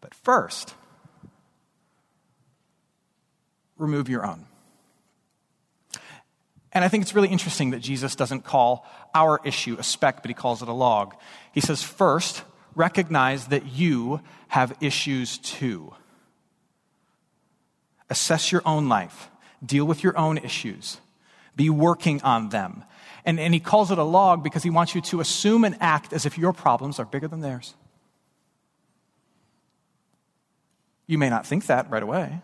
But 0.00 0.14
first, 0.14 0.74
remove 3.76 4.08
your 4.08 4.24
own. 4.24 4.46
And 6.76 6.84
I 6.84 6.88
think 6.88 7.00
it's 7.00 7.14
really 7.14 7.30
interesting 7.30 7.70
that 7.70 7.80
Jesus 7.80 8.14
doesn't 8.14 8.44
call 8.44 8.86
our 9.14 9.40
issue 9.44 9.76
a 9.78 9.82
speck, 9.82 10.20
but 10.20 10.28
he 10.28 10.34
calls 10.34 10.60
it 10.60 10.68
a 10.68 10.74
log. 10.74 11.14
He 11.52 11.62
says, 11.62 11.82
first, 11.82 12.42
recognize 12.74 13.46
that 13.46 13.64
you 13.64 14.20
have 14.48 14.76
issues 14.82 15.38
too. 15.38 15.94
Assess 18.10 18.52
your 18.52 18.60
own 18.66 18.90
life, 18.90 19.30
deal 19.64 19.86
with 19.86 20.04
your 20.04 20.18
own 20.18 20.36
issues, 20.36 20.98
be 21.56 21.70
working 21.70 22.20
on 22.20 22.50
them. 22.50 22.84
And, 23.24 23.40
and 23.40 23.54
he 23.54 23.60
calls 23.60 23.90
it 23.90 23.96
a 23.96 24.04
log 24.04 24.44
because 24.44 24.62
he 24.62 24.68
wants 24.68 24.94
you 24.94 25.00
to 25.00 25.20
assume 25.20 25.64
and 25.64 25.78
act 25.80 26.12
as 26.12 26.26
if 26.26 26.36
your 26.36 26.52
problems 26.52 26.98
are 26.98 27.06
bigger 27.06 27.26
than 27.26 27.40
theirs. 27.40 27.72
You 31.06 31.16
may 31.16 31.30
not 31.30 31.46
think 31.46 31.64
that 31.68 31.88
right 31.90 32.02
away. 32.02 32.42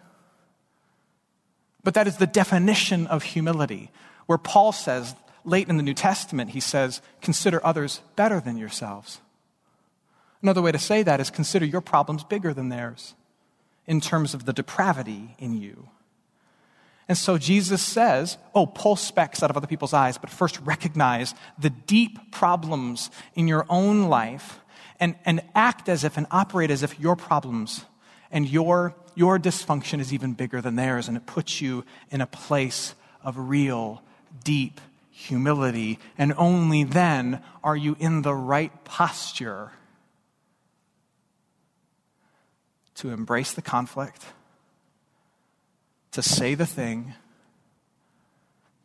But 1.85 1.93
that 1.93 2.07
is 2.07 2.17
the 2.17 2.27
definition 2.27 3.07
of 3.09 3.25
humility, 3.25 3.91
where 4.33 4.39
Paul 4.39 4.73
says, 4.73 5.15
late 5.45 5.69
in 5.69 5.77
the 5.77 5.83
New 5.83 5.93
Testament, 5.93 6.53
he 6.53 6.61
says, 6.61 7.03
consider 7.21 7.61
others 7.63 8.01
better 8.17 8.41
than 8.41 8.57
yourselves. 8.57 9.21
Another 10.41 10.63
way 10.63 10.73
to 10.73 10.79
say 10.79 11.03
that 11.03 11.21
is 11.21 11.29
consider 11.29 11.67
your 11.67 11.83
problems 11.83 12.25
bigger 12.25 12.55
than 12.55 12.71
theirs 12.71 13.13
in 13.87 14.01
terms 14.01 14.33
of 14.33 14.47
the 14.47 14.55
depravity 14.55 15.37
in 15.39 15.61
you. 15.61 15.91
And 17.09 17.19
so 17.19 17.37
Jesus 17.37 17.83
says, 17.83 18.39
oh, 18.55 18.65
pull 18.65 18.97
specks 18.97 19.43
out 19.43 19.51
of 19.51 19.57
other 19.59 19.67
people's 19.67 19.93
eyes, 19.93 20.17
but 20.17 20.31
first 20.31 20.59
recognize 20.61 21.35
the 21.59 21.69
deep 21.69 22.33
problems 22.33 23.11
in 23.35 23.49
your 23.49 23.67
own 23.69 24.05
life 24.05 24.61
and, 24.99 25.15
and 25.27 25.43
act 25.55 25.91
as 25.91 26.05
if 26.05 26.17
and 26.17 26.27
operate 26.31 26.71
as 26.71 26.83
if 26.83 26.99
your 26.99 27.17
problems 27.17 27.85
and 28.31 28.49
your, 28.49 28.95
your 29.15 29.39
dysfunction 29.39 30.01
is 30.01 30.15
even 30.15 30.33
bigger 30.33 30.63
than 30.63 30.77
theirs, 30.77 31.07
and 31.07 31.19
it 31.19 31.27
puts 31.27 31.61
you 31.61 31.85
in 32.11 32.23
a 32.23 32.27
place 32.27 32.95
of 33.23 33.37
real, 33.37 34.03
deep 34.45 34.81
humility. 35.11 35.99
And 36.19 36.35
only 36.37 36.85
then 36.85 37.43
are 37.63 37.77
you 37.77 37.97
in 37.99 38.23
the 38.23 38.35
right 38.35 38.73
posture 38.85 39.73
to 42.97 43.11
embrace 43.11 43.53
the 43.53 43.63
conflict, 43.63 44.25
to 46.13 46.23
say 46.23 46.55
the 46.55 46.67
thing, 46.67 47.15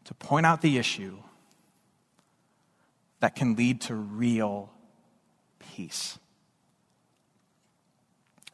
to 0.05 0.13
point 0.13 0.45
out 0.45 0.61
the 0.61 0.77
issue 0.77 1.17
that 3.19 3.35
can 3.35 3.55
lead 3.55 3.81
to 3.81 3.95
real 3.95 4.71
peace. 5.59 6.17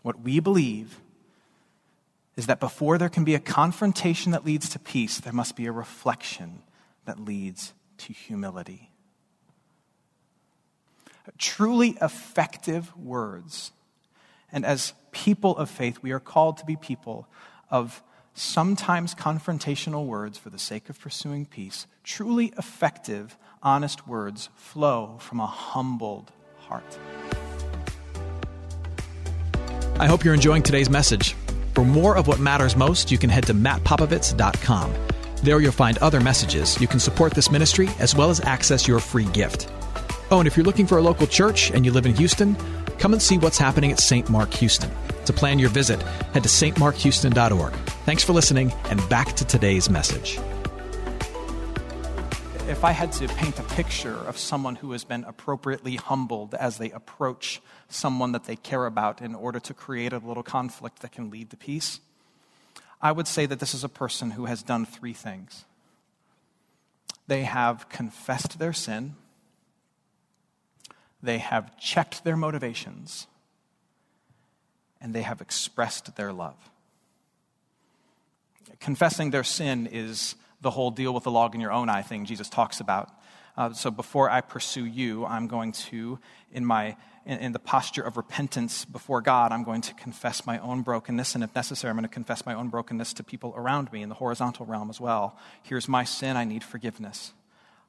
What 0.02 0.22
we 0.22 0.40
believe 0.40 1.00
is 2.36 2.48
that 2.48 2.60
before 2.60 2.98
there 2.98 3.10
can 3.10 3.24
be 3.24 3.36
a 3.36 3.40
confrontation 3.40 4.32
that 4.32 4.46
leads 4.46 4.70
to 4.70 4.80
peace, 4.80 5.20
there 5.20 5.34
must 5.34 5.56
be 5.56 5.66
a 5.66 5.72
reflection 5.72 6.64
that 7.05 7.19
leads 7.19 7.74
to 8.00 8.13
humility. 8.13 8.89
Truly 11.38 11.98
effective 12.01 12.95
words. 12.98 13.72
And 14.51 14.65
as 14.65 14.93
people 15.12 15.57
of 15.57 15.69
faith, 15.69 16.00
we 16.01 16.12
are 16.12 16.19
called 16.19 16.57
to 16.57 16.65
be 16.65 16.75
people 16.75 17.27
of 17.69 18.03
sometimes 18.33 19.15
confrontational 19.15 20.05
words 20.05 20.38
for 20.38 20.50
the 20.50 20.60
sake 20.60 20.89
of 20.89 21.00
pursuing 21.00 21.45
peace. 21.45 21.88
Truly 22.03 22.53
effective, 22.57 23.38
honest 23.62 24.07
words 24.07 24.50
flow 24.55 25.17
from 25.19 25.39
a 25.39 25.45
humbled 25.45 26.31
heart. 26.57 26.98
I 30.00 30.07
hope 30.07 30.25
you're 30.25 30.33
enjoying 30.33 30.63
today's 30.63 30.89
message. 30.89 31.36
For 31.74 31.86
more 31.86 32.17
of 32.17 32.27
what 32.27 32.39
matters 32.39 32.75
most, 32.75 33.12
you 33.12 33.17
can 33.17 33.29
head 33.29 33.45
to 33.48 33.53
mattpopovits.com. 33.53 34.93
There 35.44 35.60
you'll 35.60 35.74
find 35.74 35.98
other 35.98 36.22
messages. 36.22 36.80
You 36.80 36.88
can 36.88 37.02
support 37.02 37.34
this 37.34 37.52
ministry 37.52 37.90
as 38.00 38.16
well 38.16 38.30
as 38.30 38.40
access 38.40 38.88
your 38.88 39.00
free 39.00 39.26
gift. 39.26 39.70
Oh, 40.32 40.40
and 40.40 40.48
if 40.48 40.56
you're 40.56 40.66
looking 40.66 40.88
for 40.88 40.98
a 40.98 41.02
local 41.02 41.28
church 41.28 41.70
and 41.70 41.86
you 41.86 41.92
live 41.92 42.06
in 42.06 42.16
Houston, 42.16 42.56
come 42.98 43.12
and 43.12 43.22
see 43.22 43.38
what's 43.38 43.58
happening 43.58 43.92
at 43.92 44.00
St. 44.00 44.30
Mark 44.30 44.54
Houston. 44.54 44.90
To 45.26 45.34
plan 45.34 45.60
your 45.60 45.70
visit, 45.70 46.02
head 46.34 46.44
to 46.44 46.50
stmarkhouston.org. 46.50 47.74
Thanks 48.06 48.24
for 48.24 48.32
listening, 48.32 48.72
and 48.86 49.08
back 49.10 49.34
to 49.34 49.46
today's 49.46 49.90
message 49.90 50.40
if 52.70 52.86
I 52.86 52.92
had 52.92 53.12
to 53.14 53.28
paint 53.28 53.60
a 53.60 53.64
picture 53.64 54.16
of 54.16 54.38
someone 54.38 54.76
who 54.76 54.94
has 54.94 55.04
been 55.04 55.26
appropriately 55.26 55.98
humbled 55.98 56.56
as 56.56 56.78
they 56.78 56.92
approach 56.92 57.62
someone 57.90 58.32
that 58.32 58.46
they 58.46 58.56
care 58.56 58.86
about 58.86 59.22
in 59.22 59.36
order 59.36 59.60
to 59.60 59.74
create 59.74 60.14
a 60.14 60.18
little 60.18 60.44
conflict 60.44 61.02
that 61.02 61.12
can 61.12 61.30
lead 61.30 61.50
to 61.52 61.58
peace, 61.58 62.00
I 63.03 63.12
would 63.12 63.27
say 63.27 63.45
that 63.45 63.60
this 63.60 63.74
is 63.74 63.83
a 63.83 63.89
person 63.89 64.31
who 64.31 64.45
has 64.45 64.63
done 64.63 64.86
three 64.86 65.12
things. 65.12 65.65
They 67.27 67.43
have 67.43 67.89
confessed 67.89 68.60
their 68.60 68.72
sin, 68.72 69.15
they 71.22 71.38
have 71.38 71.77
checked 71.77 72.24
their 72.24 72.38
motivations, 72.38 73.27
and 75.01 75.13
they 75.13 75.22
have 75.22 75.41
expressed 75.41 76.15
their 76.15 76.31
love. 76.31 76.55
Confessing 78.79 79.31
their 79.31 79.43
sin 79.43 79.88
is 79.91 80.36
the 80.62 80.72
whole 80.72 80.91
deal 80.91 81.13
with 81.13 81.24
the 81.24 81.31
log 81.31 81.55
in 81.55 81.62
your 81.62 81.72
own 81.72 81.89
eye 81.89 82.01
thing 82.01 82.25
Jesus 82.25 82.50
talks 82.50 82.79
about. 82.79 83.10
Uh, 83.55 83.72
so 83.74 83.91
before 83.91 84.29
I 84.29 84.41
pursue 84.41 84.86
you, 84.86 85.25
I'm 85.25 85.48
going 85.48 85.72
to, 85.74 86.19
in 86.51 86.65
my 86.65 86.98
in, 87.25 87.39
in, 87.39 87.51
the 87.53 87.60
posture 87.60 88.01
of 88.01 88.17
repentance 88.17 88.83
before 88.83 89.22
God, 89.22 89.53
I'm 89.53 89.63
going 89.63 89.81
to 89.81 89.93
confess 89.93 90.45
my 90.45 90.60
own 90.60 90.81
brokenness, 90.81 91.36
and 91.36 91.43
if 91.43 91.55
necessary, 91.55 91.89
I'm 91.89 91.95
going 91.95 92.03
to 92.03 92.10
confess 92.10 92.45
my 92.45 92.53
own 92.53 92.67
brokenness 92.67 93.13
to 93.13 93.24
people 93.24 93.53
around 93.55 93.93
me 93.93 94.01
in 94.01 94.10
the 94.10 94.15
horizontal 94.15 94.65
realm 94.65 94.89
as 94.89 95.00
well. 95.00 95.38
Here's 95.62 95.88
my 95.88 96.03
sin. 96.03 96.36
I 96.36 96.43
need 96.43 96.63
forgiveness. 96.63 97.31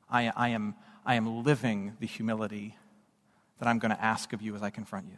I, 0.08 0.32
I 0.36 0.50
am 0.50 0.76
I 1.06 1.16
am 1.16 1.44
living 1.44 1.96
the 2.00 2.06
humility 2.06 2.76
that 3.58 3.68
I'm 3.68 3.78
going 3.78 3.90
to 3.90 4.02
ask 4.02 4.32
of 4.32 4.40
you 4.40 4.54
as 4.54 4.62
I 4.62 4.70
confront 4.70 5.06
you. 5.06 5.16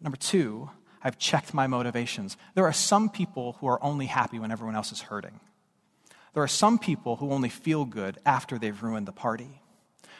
Number 0.00 0.16
two, 0.16 0.70
I've 1.02 1.18
checked 1.18 1.54
my 1.54 1.66
motivations. 1.66 2.36
There 2.54 2.64
are 2.64 2.72
some 2.72 3.08
people 3.08 3.56
who 3.60 3.68
are 3.68 3.82
only 3.82 4.06
happy 4.06 4.38
when 4.38 4.50
everyone 4.50 4.74
else 4.74 4.92
is 4.92 5.02
hurting. 5.02 5.40
There 6.36 6.42
are 6.42 6.48
some 6.48 6.78
people 6.78 7.16
who 7.16 7.32
only 7.32 7.48
feel 7.48 7.86
good 7.86 8.18
after 8.26 8.58
they've 8.58 8.82
ruined 8.82 9.08
the 9.08 9.12
party. 9.12 9.62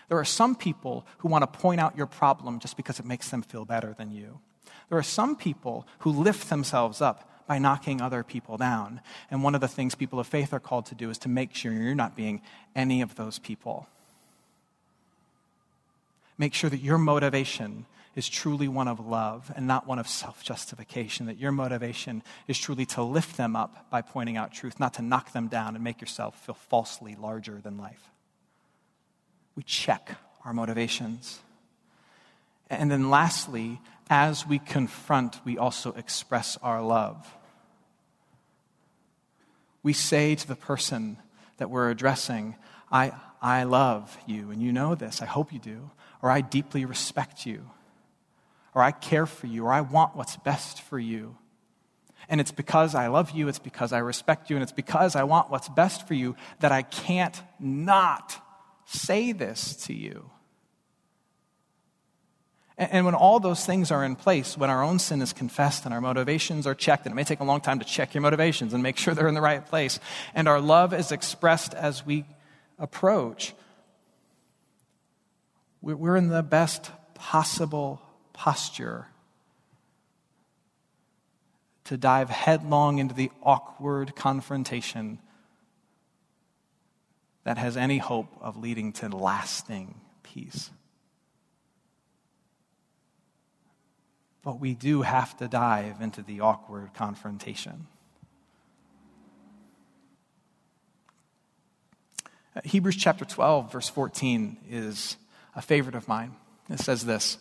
There 0.09 0.19
are 0.19 0.25
some 0.25 0.57
people 0.57 1.05
who 1.19 1.29
want 1.29 1.43
to 1.43 1.59
point 1.59 1.79
out 1.79 1.95
your 1.95 2.07
problem 2.07 2.59
just 2.59 2.79
because 2.79 2.99
it 2.99 3.05
makes 3.05 3.29
them 3.29 3.43
feel 3.43 3.67
better 3.67 3.95
than 3.99 4.11
you. 4.11 4.41
There 4.89 4.97
are 4.97 5.03
some 5.03 5.37
people 5.37 5.87
who 5.99 6.11
lift 6.11 6.49
themselves 6.49 7.03
up 7.03 7.45
by 7.47 7.59
knocking 7.59 8.01
other 8.01 8.23
people 8.23 8.57
down. 8.57 9.03
And 9.31 9.43
one 9.43 9.55
of 9.55 9.61
the 9.61 9.69
things 9.69 9.95
people 9.95 10.19
of 10.19 10.27
faith 10.27 10.55
are 10.55 10.59
called 10.59 10.87
to 10.87 10.95
do 10.95 11.11
is 11.11 11.19
to 11.19 11.29
make 11.29 11.55
sure 11.55 11.71
you're 11.71 11.95
not 11.95 12.17
being 12.17 12.41
any 12.75 13.03
of 13.03 13.17
those 13.17 13.39
people. 13.39 13.87
Make 16.39 16.55
sure 16.55 16.71
that 16.71 16.81
your 16.81 16.97
motivation 16.97 17.85
is 18.17 18.29
truly 18.31 18.67
one 18.67 18.89
of 18.89 19.07
love 19.07 19.53
and 19.55 19.67
not 19.67 19.87
one 19.87 19.99
of 19.99 20.09
self 20.09 20.43
justification, 20.43 21.27
that 21.27 21.37
your 21.37 21.53
motivation 21.53 22.23
is 22.49 22.59
truly 22.59 22.87
to 22.87 23.03
lift 23.03 23.37
them 23.37 23.55
up 23.55 23.89
by 23.91 24.01
pointing 24.01 24.39
out 24.39 24.53
truth, 24.53 24.81
not 24.81 24.95
to 24.95 25.03
knock 25.03 25.33
them 25.33 25.49
down 25.49 25.75
and 25.75 25.85
make 25.85 26.01
yourself 26.01 26.45
feel 26.45 26.55
falsely 26.55 27.15
larger 27.15 27.61
than 27.63 27.77
life. 27.77 28.11
We 29.55 29.63
check 29.63 30.17
our 30.45 30.55
motivations. 30.55 31.41
And 32.71 32.91
then 32.91 33.11
lastly, 33.11 33.81
as 34.09 34.47
we 34.47 34.59
confront, 34.59 35.39
we 35.45 35.59
also 35.59 35.93
express 35.93 36.57
our 36.63 36.83
love. 36.83 37.33
We 39.83 39.93
say 39.93 40.35
to 40.35 40.49
the 40.49 40.57
person 40.57 41.19
that 41.59 41.71
we're 41.71 41.91
addressing, 41.91 42.57
I, 42.91 43.13
I 43.43 43.65
love 43.65 44.17
you, 44.27 44.51
and 44.51 44.63
you 44.63 44.73
know 44.73 44.95
this, 44.95 45.23
I 45.23 45.27
hope 45.27 45.53
you 45.53 45.59
do, 45.59 45.91
or 46.23 46.31
I 46.31 46.41
deeply 46.41 46.85
respect 46.85 47.47
you 47.47 47.71
or 48.77 48.83
I 48.83 48.91
care 48.91 49.25
for 49.25 49.47
you, 49.47 49.65
or 49.65 49.73
I 49.73 49.81
want 49.81 50.17
what's 50.17 50.37
best 50.37 50.83
for 50.83 50.99
you. 50.99 51.39
And 52.29 52.43
it's 52.43 52.53
because 52.53 52.95
I 52.95 53.07
love 53.07 53.31
you, 53.31 53.49
it's 53.49 53.59
because 53.59 53.91
I 53.91 53.99
respect 54.01 54.51
you, 54.51 54.57
and 54.57 54.63
it's 54.63 54.71
because 54.71 55.17
I 55.17 55.25
want 55.25 55.51
what's 55.51 55.71
best 55.71 56.07
for 56.07 56.13
you 56.13 56.37
that 56.61 56.73
I 56.73 56.83
can't 56.83 57.43
not 57.59 58.37
say 58.85 59.33
this 59.33 59.77
to 59.87 59.95
you. 59.95 60.31
And 62.77 63.07
when 63.07 63.15
all 63.15 63.41
those 63.41 63.65
things 63.65 63.91
are 63.91 64.05
in 64.05 64.15
place, 64.15 64.59
when 64.59 64.69
our 64.69 64.83
own 64.83 64.99
sin 64.99 65.23
is 65.23 65.33
confessed 65.33 65.87
and 65.87 65.95
our 65.95 66.03
motivations 66.03 66.67
are 66.67 66.75
checked, 66.75 67.07
and 67.07 67.15
it 67.15 67.17
may 67.17 67.25
take 67.25 67.41
a 67.41 67.45
long 67.45 67.63
time 67.63 67.79
to 67.79 67.87
check 67.87 68.13
your 68.13 68.21
motivations 68.21 68.75
and 68.75 68.83
make 68.83 68.99
sure 68.99 69.15
they're 69.15 69.27
in 69.27 69.35
the 69.35 69.41
right 69.41 69.65
place, 69.65 70.01
and 70.35 70.49
our 70.49 70.61
love 70.61 70.93
is 70.93 71.13
expressed 71.13 71.73
as 71.73 72.05
we 72.05 72.27
approach, 72.79 73.55
we're 75.81 76.17
in 76.17 76.29
the 76.29 76.43
best 76.43 76.91
possible 77.15 78.03
posture 78.37 79.07
to 81.85 81.97
dive 81.97 82.29
headlong 82.29 82.99
into 82.99 83.15
the 83.15 83.31
awkward 83.43 84.15
confrontation 84.15 85.19
that 87.45 87.59
has 87.59 87.77
any 87.77 87.99
hope 87.99 88.37
of 88.41 88.57
leading 88.57 88.93
to 88.93 89.09
lasting 89.09 90.01
peace. 90.23 90.71
But 94.43 94.61
we 94.61 94.75
do 94.75 95.03
have 95.03 95.37
to 95.39 95.49
dive 95.49 96.01
into 96.01 96.23
the 96.23 96.41
awkward 96.41 96.93
confrontation. 96.95 97.87
Hebrews 102.65 102.97
chapter 102.97 103.25
12, 103.25 103.73
verse 103.73 103.89
14 103.89 104.59
is 104.69 105.17
a 105.55 105.63
favorite 105.63 105.95
of 105.95 106.09
mine. 106.09 106.35
It 106.69 106.81
says 106.81 107.05
this 107.05 107.39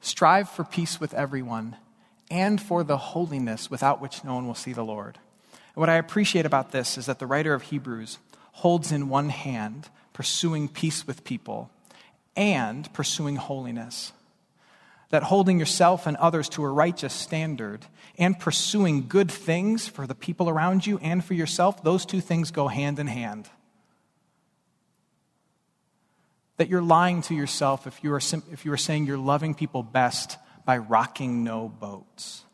Strive 0.00 0.48
for 0.48 0.64
peace 0.64 1.00
with 1.00 1.14
everyone 1.14 1.76
and 2.30 2.60
for 2.60 2.82
the 2.82 2.96
holiness 2.96 3.70
without 3.70 4.00
which 4.00 4.24
no 4.24 4.34
one 4.34 4.46
will 4.46 4.54
see 4.54 4.72
the 4.72 4.84
Lord. 4.84 5.18
And 5.52 5.80
what 5.80 5.88
I 5.88 5.96
appreciate 5.96 6.46
about 6.46 6.72
this 6.72 6.96
is 6.96 7.06
that 7.06 7.18
the 7.18 7.26
writer 7.26 7.54
of 7.54 7.62
Hebrews 7.62 8.18
holds 8.52 8.92
in 8.92 9.08
one 9.08 9.28
hand 9.28 9.88
pursuing 10.12 10.68
peace 10.68 11.06
with 11.06 11.24
people 11.24 11.70
and 12.36 12.92
pursuing 12.92 13.36
holiness. 13.36 14.12
That 15.10 15.24
holding 15.24 15.58
yourself 15.58 16.06
and 16.06 16.16
others 16.18 16.48
to 16.50 16.64
a 16.64 16.68
righteous 16.68 17.12
standard 17.12 17.86
and 18.16 18.38
pursuing 18.38 19.08
good 19.08 19.30
things 19.30 19.88
for 19.88 20.06
the 20.06 20.14
people 20.14 20.48
around 20.48 20.86
you 20.86 20.98
and 20.98 21.24
for 21.24 21.34
yourself, 21.34 21.82
those 21.82 22.06
two 22.06 22.20
things 22.20 22.50
go 22.50 22.68
hand 22.68 22.98
in 22.98 23.08
hand 23.08 23.50
that 26.60 26.68
you're 26.68 26.82
lying 26.82 27.22
to 27.22 27.34
yourself 27.34 27.86
if 27.86 28.04
you 28.04 28.12
are, 28.12 28.20
sim- 28.20 28.42
if 28.52 28.66
you 28.66 28.72
are 28.72 28.76
saying 28.76 29.06
you're 29.06 29.16
loving 29.16 29.54
people 29.54 29.82
best 29.82 30.36
by 30.66 30.76
rocking 30.76 31.42
no 31.42 31.70
boats. 31.70 32.44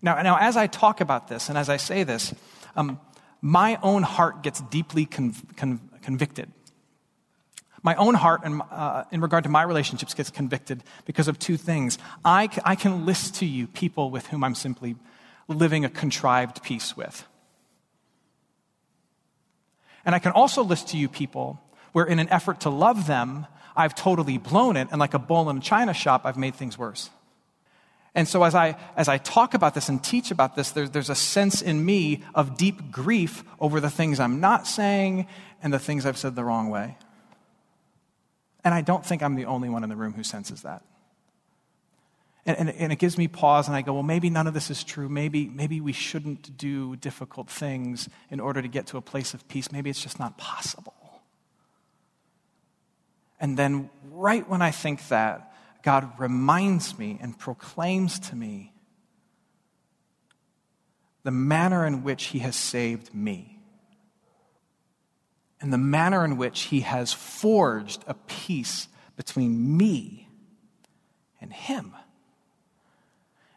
Now, 0.00 0.22
now 0.22 0.38
as 0.38 0.56
I 0.56 0.68
talk 0.68 1.00
about 1.00 1.26
this 1.26 1.48
and 1.48 1.58
as 1.58 1.68
I 1.68 1.78
say 1.78 2.04
this, 2.04 2.32
um, 2.76 3.00
my 3.40 3.76
own 3.82 4.04
heart 4.04 4.44
gets 4.44 4.60
deeply 4.60 5.04
conv- 5.04 5.44
conv- 5.56 5.80
convicted. 6.00 6.52
My 7.82 7.96
own 7.96 8.14
heart, 8.14 8.44
in, 8.44 8.60
uh, 8.60 9.02
in 9.10 9.20
regard 9.20 9.42
to 9.42 9.50
my 9.50 9.64
relationships, 9.64 10.14
gets 10.14 10.30
convicted 10.30 10.84
because 11.06 11.26
of 11.26 11.40
two 11.40 11.56
things. 11.56 11.98
I, 12.24 12.46
c- 12.46 12.62
I 12.64 12.76
can 12.76 13.04
list 13.04 13.34
to 13.40 13.46
you 13.46 13.66
people 13.66 14.12
with 14.12 14.28
whom 14.28 14.44
I'm 14.44 14.54
simply 14.54 14.94
living 15.48 15.84
a 15.84 15.88
contrived 15.88 16.62
peace 16.62 16.96
with. 16.96 17.26
And 20.04 20.14
I 20.14 20.18
can 20.18 20.32
also 20.32 20.62
list 20.62 20.88
to 20.88 20.96
you 20.96 21.08
people 21.08 21.60
where, 21.94 22.04
in 22.04 22.18
an 22.18 22.28
effort 22.28 22.60
to 22.60 22.70
love 22.70 23.06
them, 23.06 23.46
I've 23.76 23.94
totally 23.94 24.36
blown 24.36 24.76
it, 24.76 24.88
and 24.90 24.98
like 24.98 25.14
a 25.14 25.18
bull 25.18 25.48
in 25.48 25.58
a 25.58 25.60
china 25.60 25.94
shop, 25.94 26.22
I've 26.24 26.36
made 26.36 26.56
things 26.56 26.76
worse. 26.76 27.08
And 28.16 28.26
so, 28.26 28.42
as 28.42 28.56
I, 28.56 28.76
as 28.96 29.08
I 29.08 29.18
talk 29.18 29.54
about 29.54 29.74
this 29.74 29.88
and 29.88 30.02
teach 30.02 30.32
about 30.32 30.56
this, 30.56 30.72
there, 30.72 30.88
there's 30.88 31.08
a 31.08 31.14
sense 31.14 31.62
in 31.62 31.84
me 31.84 32.24
of 32.34 32.56
deep 32.56 32.90
grief 32.90 33.44
over 33.60 33.78
the 33.78 33.90
things 33.90 34.18
I'm 34.18 34.40
not 34.40 34.66
saying 34.66 35.28
and 35.62 35.72
the 35.72 35.78
things 35.78 36.04
I've 36.04 36.18
said 36.18 36.34
the 36.34 36.42
wrong 36.42 36.68
way. 36.68 36.98
And 38.64 38.74
I 38.74 38.80
don't 38.80 39.06
think 39.06 39.22
I'm 39.22 39.36
the 39.36 39.44
only 39.44 39.68
one 39.68 39.84
in 39.84 39.88
the 39.88 39.96
room 39.96 40.14
who 40.14 40.24
senses 40.24 40.62
that. 40.62 40.82
And, 42.44 42.58
and, 42.58 42.70
and, 42.70 42.92
it 42.92 42.98
gives 42.98 43.16
me 43.16 43.28
pause, 43.28 43.68
and 43.68 43.76
I 43.76 43.82
go, 43.82 43.94
well, 43.94 44.02
maybe 44.02 44.30
none 44.30 44.48
of 44.48 44.54
this 44.54 44.68
is 44.68 44.82
true. 44.82 45.08
Maybe, 45.08 45.46
maybe 45.46 45.80
we 45.80 45.92
shouldn't 45.92 46.58
do 46.58 46.96
difficult 46.96 47.48
things 47.48 48.08
in 48.30 48.40
order 48.40 48.60
to 48.60 48.68
get 48.68 48.88
to 48.88 48.96
a 48.96 49.00
place 49.00 49.32
of 49.32 49.46
peace. 49.46 49.70
Maybe 49.70 49.90
it's 49.90 50.02
just 50.02 50.18
not 50.18 50.36
possible. 50.38 51.03
And 53.44 53.58
then, 53.58 53.90
right 54.10 54.48
when 54.48 54.62
I 54.62 54.70
think 54.70 55.08
that, 55.08 55.52
God 55.82 56.18
reminds 56.18 56.98
me 56.98 57.18
and 57.20 57.38
proclaims 57.38 58.18
to 58.30 58.34
me 58.34 58.72
the 61.24 61.30
manner 61.30 61.84
in 61.84 62.02
which 62.02 62.24
He 62.24 62.38
has 62.38 62.56
saved 62.56 63.14
me 63.14 63.60
and 65.60 65.70
the 65.70 65.76
manner 65.76 66.24
in 66.24 66.38
which 66.38 66.62
He 66.62 66.80
has 66.80 67.12
forged 67.12 68.02
a 68.06 68.14
peace 68.14 68.88
between 69.14 69.76
me 69.76 70.26
and 71.38 71.52
Him 71.52 71.92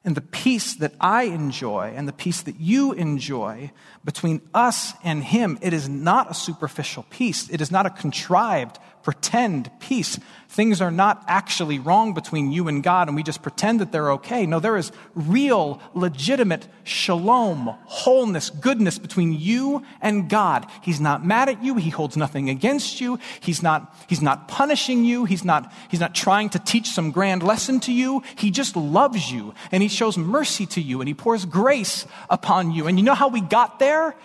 and 0.08 0.16
the 0.16 0.22
peace 0.22 0.74
that 0.76 0.94
I 1.02 1.24
enjoy 1.24 1.92
and 1.94 2.08
the 2.08 2.14
peace 2.14 2.42
that 2.44 2.62
you 2.62 2.94
enjoy 2.94 3.74
between 4.06 4.40
us 4.54 4.94
and 5.04 5.22
Him, 5.22 5.60
it 5.62 5.74
is 5.74 5.90
not 5.90 6.32
a 6.32 6.34
superficial 6.34 7.06
peace. 7.10 7.50
It 7.50 7.60
is 7.60 7.72
not 7.72 7.86
a 7.86 7.90
contrived, 7.90 8.80
pretend 9.08 9.72
peace. 9.80 10.20
Things 10.50 10.82
are 10.82 10.91
not 10.91 11.24
actually 11.30 11.80
wrong 11.80 12.13
between 12.13 12.52
you 12.52 12.67
and 12.67 12.84
God 12.84 13.08
and 13.08 13.15
we 13.15 13.24
just 13.24 13.41
pretend 13.41 13.80
that 13.80 13.93
they're 13.93 14.12
okay. 14.12 14.46
No, 14.46 14.60
there 14.60 14.76
is 14.76 14.91
real, 15.15 15.82
legitimate 15.93 16.67
shalom, 16.84 17.74
wholeness, 17.86 18.50
goodness 18.50 19.00
between 19.00 19.32
you 19.32 19.82
and 20.02 20.30
God. 20.30 20.65
He's 20.82 21.00
not 21.00 21.26
mad 21.26 21.48
at 21.48 21.63
you. 21.63 21.76
He 21.76 21.89
holds 21.89 22.17
nothing 22.17 22.50
against 22.50 23.00
you. 23.00 23.17
He's 23.39 23.63
not, 23.63 23.96
he's 24.08 24.22
not 24.22 24.50
punishing 24.50 25.06
you. 25.06 25.24
He's 25.24 25.46
not, 25.46 25.72
he's 25.88 26.02
not 26.02 26.13
trying 26.13 26.50
to 26.50 26.60
teach 26.60 26.88
some 26.88 27.12
grand 27.12 27.43
lesson 27.43 27.80
to 27.82 27.93
you. 27.93 28.24
He 28.36 28.52
just 28.52 28.76
loves 28.76 29.32
you 29.32 29.54
and 29.72 29.82
he 29.82 29.88
shows 29.88 30.17
mercy 30.17 30.65
to 30.65 30.82
you 30.82 31.00
and 31.00 31.08
he 31.08 31.13
pours 31.13 31.46
grace 31.46 32.06
upon 32.30 32.72
you. 32.72 32.88
And 32.88 33.00
you 33.00 33.06
know 33.06 33.15
how 33.15 33.30
we 33.30 33.39
got 33.39 33.80
there? 33.80 34.17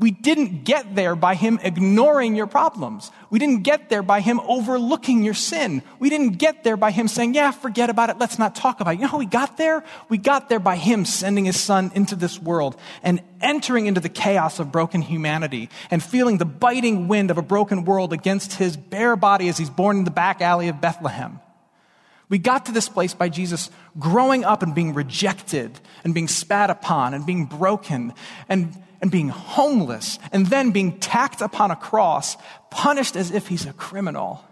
We 0.00 0.12
didn't 0.12 0.62
get 0.62 0.94
there 0.94 1.16
by 1.16 1.34
him 1.34 1.58
ignoring 1.60 2.36
your 2.36 2.46
problems. 2.46 3.10
We 3.30 3.40
didn't 3.40 3.64
get 3.64 3.88
there 3.88 4.04
by 4.04 4.20
him 4.20 4.38
overlooking 4.40 5.24
your 5.24 5.34
sin. 5.34 5.82
We 5.98 6.08
didn't 6.08 6.38
get 6.38 6.62
there 6.62 6.76
by 6.76 6.92
him 6.92 7.08
saying, 7.08 7.34
yeah, 7.34 7.50
forget 7.50 7.90
about 7.90 8.08
it. 8.08 8.18
Let's 8.18 8.38
not 8.38 8.54
talk 8.54 8.80
about 8.80 8.92
it. 8.92 8.96
You 8.98 9.02
know 9.02 9.08
how 9.08 9.18
we 9.18 9.26
got 9.26 9.56
there? 9.56 9.82
We 10.08 10.16
got 10.16 10.48
there 10.48 10.60
by 10.60 10.76
him 10.76 11.04
sending 11.04 11.46
his 11.46 11.58
son 11.58 11.90
into 11.96 12.14
this 12.14 12.40
world 12.40 12.76
and 13.02 13.20
entering 13.40 13.86
into 13.86 14.00
the 14.00 14.08
chaos 14.08 14.60
of 14.60 14.70
broken 14.70 15.02
humanity 15.02 15.68
and 15.90 16.00
feeling 16.00 16.38
the 16.38 16.44
biting 16.44 17.08
wind 17.08 17.32
of 17.32 17.38
a 17.38 17.42
broken 17.42 17.84
world 17.84 18.12
against 18.12 18.54
his 18.54 18.76
bare 18.76 19.16
body 19.16 19.48
as 19.48 19.58
he's 19.58 19.70
born 19.70 19.98
in 19.98 20.04
the 20.04 20.12
back 20.12 20.40
alley 20.40 20.68
of 20.68 20.80
Bethlehem. 20.80 21.40
We 22.28 22.38
got 22.38 22.66
to 22.66 22.72
this 22.72 22.88
place 22.88 23.14
by 23.14 23.30
Jesus 23.30 23.68
growing 23.98 24.44
up 24.44 24.62
and 24.62 24.76
being 24.76 24.94
rejected 24.94 25.80
and 26.04 26.14
being 26.14 26.28
spat 26.28 26.70
upon 26.70 27.14
and 27.14 27.26
being 27.26 27.46
broken 27.46 28.12
and 28.48 28.80
and 29.00 29.10
being 29.10 29.28
homeless 29.28 30.18
and 30.32 30.46
then 30.46 30.70
being 30.70 30.98
tacked 30.98 31.40
upon 31.40 31.70
a 31.70 31.76
cross, 31.76 32.36
punished 32.70 33.16
as 33.16 33.30
if 33.30 33.48
he's 33.48 33.66
a 33.66 33.72
criminal. 33.72 34.44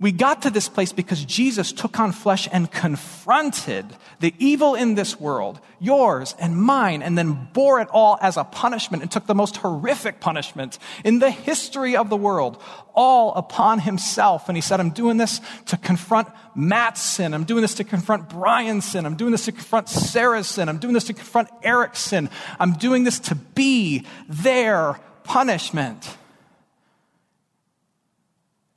We 0.00 0.12
got 0.12 0.42
to 0.42 0.50
this 0.50 0.66
place 0.66 0.92
because 0.92 1.22
Jesus 1.26 1.72
took 1.72 2.00
on 2.00 2.12
flesh 2.12 2.48
and 2.50 2.70
confronted 2.70 3.84
the 4.20 4.34
evil 4.38 4.74
in 4.74 4.94
this 4.94 5.20
world, 5.20 5.60
yours 5.78 6.34
and 6.40 6.56
mine, 6.56 7.02
and 7.02 7.18
then 7.18 7.48
bore 7.52 7.82
it 7.82 7.88
all 7.92 8.18
as 8.22 8.38
a 8.38 8.44
punishment 8.44 9.02
and 9.02 9.12
took 9.12 9.26
the 9.26 9.34
most 9.34 9.58
horrific 9.58 10.18
punishment 10.18 10.78
in 11.04 11.18
the 11.18 11.30
history 11.30 11.96
of 11.96 12.08
the 12.08 12.16
world, 12.16 12.62
all 12.94 13.34
upon 13.34 13.80
himself. 13.80 14.48
And 14.48 14.56
he 14.56 14.62
said, 14.62 14.80
I'm 14.80 14.88
doing 14.88 15.18
this 15.18 15.42
to 15.66 15.76
confront 15.76 16.28
Matt's 16.54 17.02
sin. 17.02 17.34
I'm 17.34 17.44
doing 17.44 17.60
this 17.60 17.74
to 17.74 17.84
confront 17.84 18.30
Brian's 18.30 18.86
sin. 18.86 19.04
I'm 19.04 19.16
doing 19.16 19.32
this 19.32 19.44
to 19.44 19.52
confront 19.52 19.90
Sarah's 19.90 20.46
sin. 20.46 20.70
I'm 20.70 20.78
doing 20.78 20.94
this 20.94 21.04
to 21.04 21.12
confront 21.12 21.50
Eric's 21.62 22.00
sin. 22.00 22.30
I'm 22.58 22.72
doing 22.72 23.04
this 23.04 23.18
to 23.20 23.34
be 23.34 24.06
their 24.30 24.98
punishment. 25.24 26.16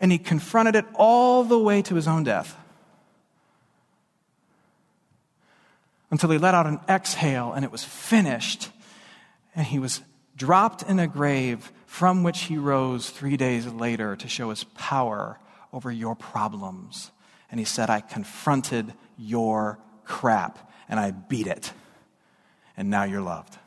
And 0.04 0.12
he 0.12 0.18
confronted 0.18 0.76
it 0.76 0.84
all 0.96 1.46
the 1.46 1.58
way 1.58 1.82
to 1.84 1.96
his 1.96 2.10
own 2.10 2.26
death. 2.26 2.58
Until 6.12 6.30
he 6.30 6.38
let 6.38 6.54
out 6.54 6.68
an 6.68 6.82
exhale 6.90 7.54
and 7.54 7.64
it 7.64 7.72
was 7.72 7.86
finished. 7.86 8.70
And 9.56 9.66
he 9.66 9.80
was 9.80 10.02
dropped 10.36 10.84
in 10.84 11.00
a 11.00 11.08
grave 11.08 11.72
from 11.86 12.22
which 12.22 12.42
he 12.42 12.58
rose 12.58 13.10
three 13.12 13.38
days 13.38 13.66
later 13.66 14.18
to 14.18 14.28
show 14.28 14.50
his 14.50 14.66
power 14.66 15.40
over 15.72 15.90
your 15.90 16.18
problems. 16.18 17.12
And 17.50 17.58
he 17.58 17.66
said, 17.66 17.90
I 17.90 18.02
confronted 18.02 18.94
your 19.18 19.80
crap 20.04 20.70
and 20.90 21.00
I 21.00 21.12
beat 21.12 21.48
it. 21.48 21.72
And 22.76 22.90
now 22.90 23.06
you're 23.06 23.22
loved. 23.22 23.58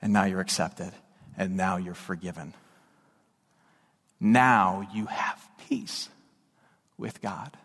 And 0.00 0.14
now 0.14 0.24
you're 0.24 0.40
accepted. 0.40 0.92
And 1.36 1.58
now 1.58 1.76
you're 1.76 1.92
forgiven. 1.92 2.54
Now 4.20 4.88
you 4.92 5.06
have 5.06 5.48
peace 5.68 6.08
with 6.96 7.20
God. 7.20 7.56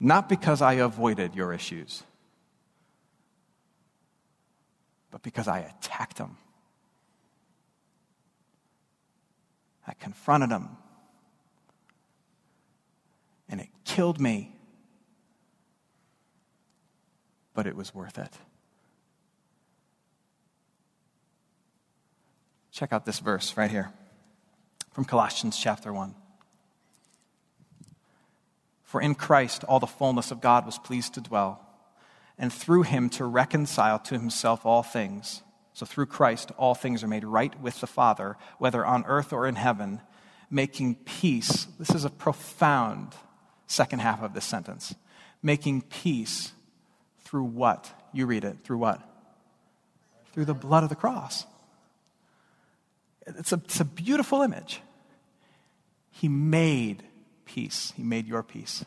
Not 0.00 0.28
because 0.28 0.62
I 0.62 0.74
avoided 0.74 1.34
your 1.34 1.52
issues, 1.52 2.02
but 5.10 5.22
because 5.22 5.48
I 5.48 5.60
attacked 5.60 6.16
them. 6.18 6.36
I 9.86 9.94
confronted 9.94 10.50
them. 10.50 10.76
And 13.48 13.60
it 13.60 13.68
killed 13.84 14.20
me. 14.20 14.54
But 17.54 17.66
it 17.66 17.74
was 17.74 17.94
worth 17.94 18.18
it. 18.18 18.32
Check 22.78 22.92
out 22.92 23.04
this 23.04 23.18
verse 23.18 23.56
right 23.56 23.72
here 23.72 23.90
from 24.92 25.04
Colossians 25.04 25.58
chapter 25.58 25.92
1. 25.92 26.14
For 28.84 29.00
in 29.00 29.16
Christ 29.16 29.64
all 29.64 29.80
the 29.80 29.88
fullness 29.88 30.30
of 30.30 30.40
God 30.40 30.64
was 30.64 30.78
pleased 30.78 31.14
to 31.14 31.20
dwell, 31.20 31.60
and 32.38 32.52
through 32.52 32.82
him 32.82 33.10
to 33.10 33.24
reconcile 33.24 33.98
to 33.98 34.14
himself 34.16 34.64
all 34.64 34.84
things. 34.84 35.42
So 35.72 35.86
through 35.86 36.06
Christ 36.06 36.52
all 36.56 36.76
things 36.76 37.02
are 37.02 37.08
made 37.08 37.24
right 37.24 37.60
with 37.60 37.80
the 37.80 37.88
Father, 37.88 38.36
whether 38.58 38.86
on 38.86 39.04
earth 39.06 39.32
or 39.32 39.48
in 39.48 39.56
heaven, 39.56 40.00
making 40.48 40.94
peace. 41.04 41.66
This 41.80 41.90
is 41.90 42.04
a 42.04 42.10
profound 42.10 43.12
second 43.66 44.02
half 44.02 44.22
of 44.22 44.34
this 44.34 44.44
sentence. 44.44 44.94
Making 45.42 45.82
peace 45.82 46.52
through 47.24 47.42
what? 47.42 47.92
You 48.12 48.26
read 48.26 48.44
it. 48.44 48.58
Through 48.62 48.78
what? 48.78 49.02
Through 50.32 50.44
the 50.44 50.54
blood 50.54 50.84
of 50.84 50.90
the 50.90 50.94
cross. 50.94 51.44
It's 53.36 53.52
a, 53.52 53.56
it's 53.56 53.80
a 53.80 53.84
beautiful 53.84 54.42
image. 54.42 54.80
He 56.10 56.28
made 56.28 57.02
peace. 57.44 57.92
He 57.96 58.02
made 58.02 58.26
your 58.26 58.42
peace 58.42 58.84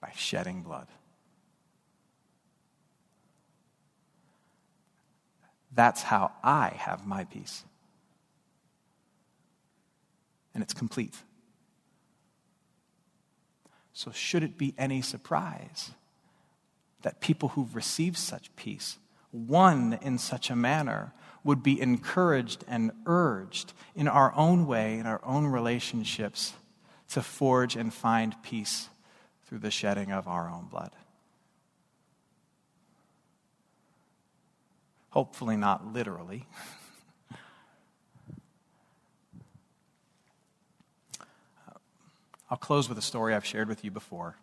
by 0.00 0.12
shedding 0.14 0.62
blood. 0.62 0.86
That's 5.72 6.02
how 6.02 6.32
I 6.42 6.72
have 6.76 7.06
my 7.06 7.24
peace. 7.24 7.64
And 10.52 10.62
it's 10.62 10.74
complete. 10.74 11.14
So, 13.92 14.10
should 14.10 14.42
it 14.42 14.58
be 14.58 14.74
any 14.76 15.02
surprise 15.02 15.90
that 17.02 17.20
people 17.20 17.50
who've 17.50 17.74
received 17.74 18.16
such 18.16 18.54
peace, 18.56 18.98
won 19.32 19.98
in 20.02 20.18
such 20.18 20.50
a 20.50 20.56
manner, 20.56 21.12
would 21.44 21.62
be 21.62 21.80
encouraged 21.80 22.64
and 22.68 22.92
urged 23.06 23.72
in 23.94 24.08
our 24.08 24.34
own 24.36 24.66
way, 24.66 24.98
in 24.98 25.06
our 25.06 25.20
own 25.24 25.46
relationships, 25.46 26.52
to 27.08 27.22
forge 27.22 27.76
and 27.76 27.94
find 27.94 28.34
peace 28.42 28.88
through 29.46 29.58
the 29.58 29.70
shedding 29.70 30.12
of 30.12 30.28
our 30.28 30.48
own 30.48 30.66
blood. 30.66 30.94
Hopefully, 35.10 35.56
not 35.56 35.92
literally. 35.92 36.46
I'll 42.48 42.56
close 42.56 42.88
with 42.88 42.96
a 42.98 43.02
story 43.02 43.34
I've 43.34 43.44
shared 43.44 43.68
with 43.68 43.84
you 43.84 43.90
before. 43.90 44.36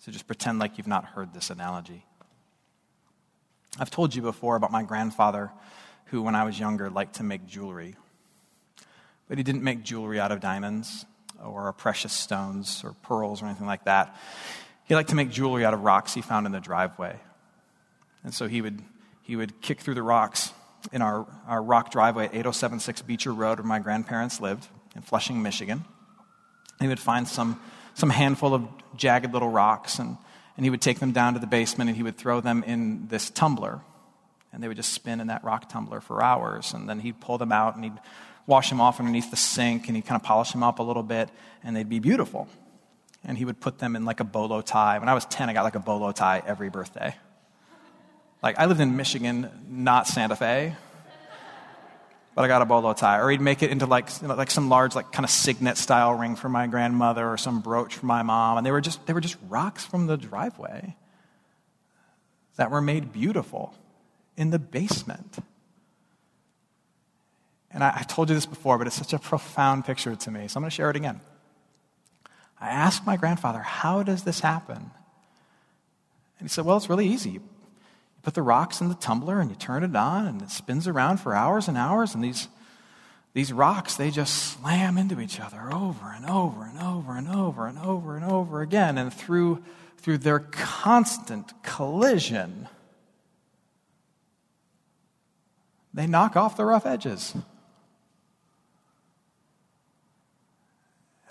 So 0.00 0.10
just 0.10 0.26
pretend 0.26 0.58
like 0.58 0.78
you've 0.78 0.88
not 0.88 1.04
heard 1.04 1.32
this 1.32 1.50
analogy. 1.50 2.04
I've 3.78 3.90
told 3.90 4.14
you 4.14 4.22
before 4.22 4.56
about 4.56 4.72
my 4.72 4.82
grandfather 4.82 5.52
who, 6.10 6.22
when 6.22 6.34
I 6.34 6.44
was 6.44 6.58
younger, 6.58 6.90
liked 6.90 7.16
to 7.16 7.22
make 7.22 7.46
jewelry. 7.46 7.96
But 9.28 9.38
he 9.38 9.44
didn't 9.44 9.62
make 9.62 9.82
jewelry 9.82 10.18
out 10.18 10.32
of 10.32 10.40
diamonds 10.40 11.04
or 11.44 11.72
precious 11.72 12.12
stones 12.12 12.82
or 12.84 12.94
pearls 13.02 13.42
or 13.42 13.46
anything 13.46 13.66
like 13.66 13.84
that. 13.84 14.16
He 14.84 14.94
liked 14.94 15.10
to 15.10 15.14
make 15.14 15.30
jewelry 15.30 15.64
out 15.64 15.74
of 15.74 15.82
rocks 15.82 16.14
he 16.14 16.22
found 16.22 16.46
in 16.46 16.52
the 16.52 16.60
driveway. 16.60 17.18
And 18.24 18.32
so 18.32 18.48
he 18.48 18.62
would, 18.62 18.82
he 19.22 19.36
would 19.36 19.60
kick 19.60 19.80
through 19.80 19.94
the 19.94 20.02
rocks 20.02 20.52
in 20.92 21.02
our, 21.02 21.26
our 21.46 21.62
rock 21.62 21.90
driveway 21.90 22.24
at 22.24 22.30
8076 22.34 23.02
Beecher 23.02 23.32
Road, 23.32 23.58
where 23.58 23.66
my 23.66 23.78
grandparents 23.78 24.40
lived 24.40 24.66
in 24.96 25.02
Flushing, 25.02 25.42
Michigan. 25.42 25.84
He 26.80 26.88
would 26.88 27.00
find 27.00 27.28
some, 27.28 27.60
some 27.94 28.10
handful 28.10 28.54
of 28.54 28.66
jagged 28.96 29.32
little 29.32 29.50
rocks, 29.50 29.98
and, 29.98 30.16
and 30.56 30.64
he 30.64 30.70
would 30.70 30.80
take 30.80 31.00
them 31.00 31.12
down 31.12 31.34
to 31.34 31.40
the 31.40 31.46
basement 31.46 31.90
and 31.90 31.96
he 31.96 32.02
would 32.02 32.16
throw 32.16 32.40
them 32.40 32.62
in 32.64 33.08
this 33.08 33.28
tumbler 33.28 33.80
and 34.52 34.62
they 34.62 34.68
would 34.68 34.76
just 34.76 34.92
spin 34.92 35.20
in 35.20 35.26
that 35.26 35.44
rock 35.44 35.68
tumbler 35.68 36.00
for 36.00 36.22
hours. 36.22 36.72
And 36.72 36.88
then 36.88 37.00
he'd 37.00 37.20
pull 37.20 37.38
them 37.38 37.52
out 37.52 37.74
and 37.74 37.84
he'd 37.84 37.98
wash 38.46 38.70
them 38.70 38.80
off 38.80 38.98
underneath 38.98 39.30
the 39.30 39.36
sink 39.36 39.88
and 39.88 39.96
he'd 39.96 40.06
kind 40.06 40.20
of 40.20 40.26
polish 40.26 40.52
them 40.52 40.62
up 40.62 40.78
a 40.78 40.82
little 40.82 41.02
bit 41.02 41.28
and 41.62 41.76
they'd 41.76 41.88
be 41.88 41.98
beautiful. 41.98 42.48
And 43.24 43.36
he 43.36 43.44
would 43.44 43.60
put 43.60 43.78
them 43.78 43.94
in 43.94 44.04
like 44.04 44.20
a 44.20 44.24
bolo 44.24 44.62
tie. 44.62 44.98
When 44.98 45.08
I 45.08 45.14
was 45.14 45.26
10, 45.26 45.50
I 45.50 45.52
got 45.52 45.62
like 45.64 45.74
a 45.74 45.80
bolo 45.80 46.12
tie 46.12 46.42
every 46.46 46.70
birthday. 46.70 47.14
Like 48.42 48.58
I 48.58 48.66
lived 48.66 48.80
in 48.80 48.96
Michigan, 48.96 49.50
not 49.68 50.06
Santa 50.06 50.36
Fe, 50.36 50.74
but 52.34 52.44
I 52.44 52.48
got 52.48 52.62
a 52.62 52.66
bolo 52.66 52.94
tie. 52.94 53.18
Or 53.18 53.28
he'd 53.30 53.40
make 53.40 53.62
it 53.62 53.70
into 53.70 53.84
like, 53.84 54.08
you 54.22 54.28
know, 54.28 54.34
like 54.34 54.50
some 54.50 54.68
large, 54.68 54.94
like 54.94 55.12
kind 55.12 55.24
of 55.24 55.30
signet 55.30 55.76
style 55.76 56.14
ring 56.14 56.36
for 56.36 56.48
my 56.48 56.68
grandmother 56.68 57.28
or 57.28 57.36
some 57.36 57.60
brooch 57.60 57.96
for 57.96 58.06
my 58.06 58.22
mom. 58.22 58.56
And 58.56 58.64
they 58.64 58.70
were 58.70 58.80
just, 58.80 59.04
they 59.06 59.12
were 59.12 59.20
just 59.20 59.36
rocks 59.48 59.84
from 59.84 60.06
the 60.06 60.16
driveway 60.16 60.96
that 62.56 62.70
were 62.70 62.80
made 62.80 63.12
beautiful 63.12 63.74
in 64.38 64.50
the 64.50 64.58
basement. 64.58 65.36
And 67.70 67.84
I, 67.84 67.92
I 67.96 68.02
told 68.04 68.30
you 68.30 68.34
this 68.34 68.46
before, 68.46 68.78
but 68.78 68.86
it's 68.86 68.96
such 68.96 69.12
a 69.12 69.18
profound 69.18 69.84
picture 69.84 70.14
to 70.14 70.30
me, 70.30 70.48
so 70.48 70.56
I'm 70.56 70.62
going 70.62 70.70
to 70.70 70.74
share 70.74 70.88
it 70.88 70.96
again. 70.96 71.20
I 72.60 72.68
asked 72.68 73.04
my 73.04 73.16
grandfather, 73.16 73.58
How 73.58 74.02
does 74.02 74.22
this 74.22 74.40
happen? 74.40 74.76
And 76.38 76.48
he 76.48 76.48
said, 76.48 76.64
Well, 76.64 76.76
it's 76.76 76.88
really 76.88 77.08
easy. 77.08 77.30
You 77.30 77.42
put 78.22 78.34
the 78.34 78.42
rocks 78.42 78.80
in 78.80 78.88
the 78.88 78.94
tumbler 78.94 79.40
and 79.40 79.50
you 79.50 79.56
turn 79.56 79.82
it 79.82 79.94
on, 79.94 80.26
and 80.26 80.40
it 80.40 80.50
spins 80.50 80.86
around 80.86 81.18
for 81.18 81.34
hours 81.34 81.66
and 81.66 81.76
hours, 81.76 82.14
and 82.14 82.22
these, 82.22 82.48
these 83.34 83.52
rocks, 83.52 83.96
they 83.96 84.10
just 84.10 84.34
slam 84.34 84.96
into 84.98 85.20
each 85.20 85.40
other 85.40 85.72
over 85.72 86.12
and 86.12 86.26
over 86.26 86.64
and 86.64 86.78
over 86.78 87.16
and 87.16 87.28
over 87.28 87.66
and 87.66 87.78
over 87.78 88.16
and 88.16 88.24
over 88.24 88.62
again. 88.62 88.98
And 88.98 89.12
through, 89.12 89.64
through 89.98 90.18
their 90.18 90.38
constant 90.38 91.52
collision, 91.64 92.68
they 95.98 96.06
knock 96.06 96.36
off 96.36 96.56
the 96.56 96.64
rough 96.64 96.86
edges. 96.86 97.34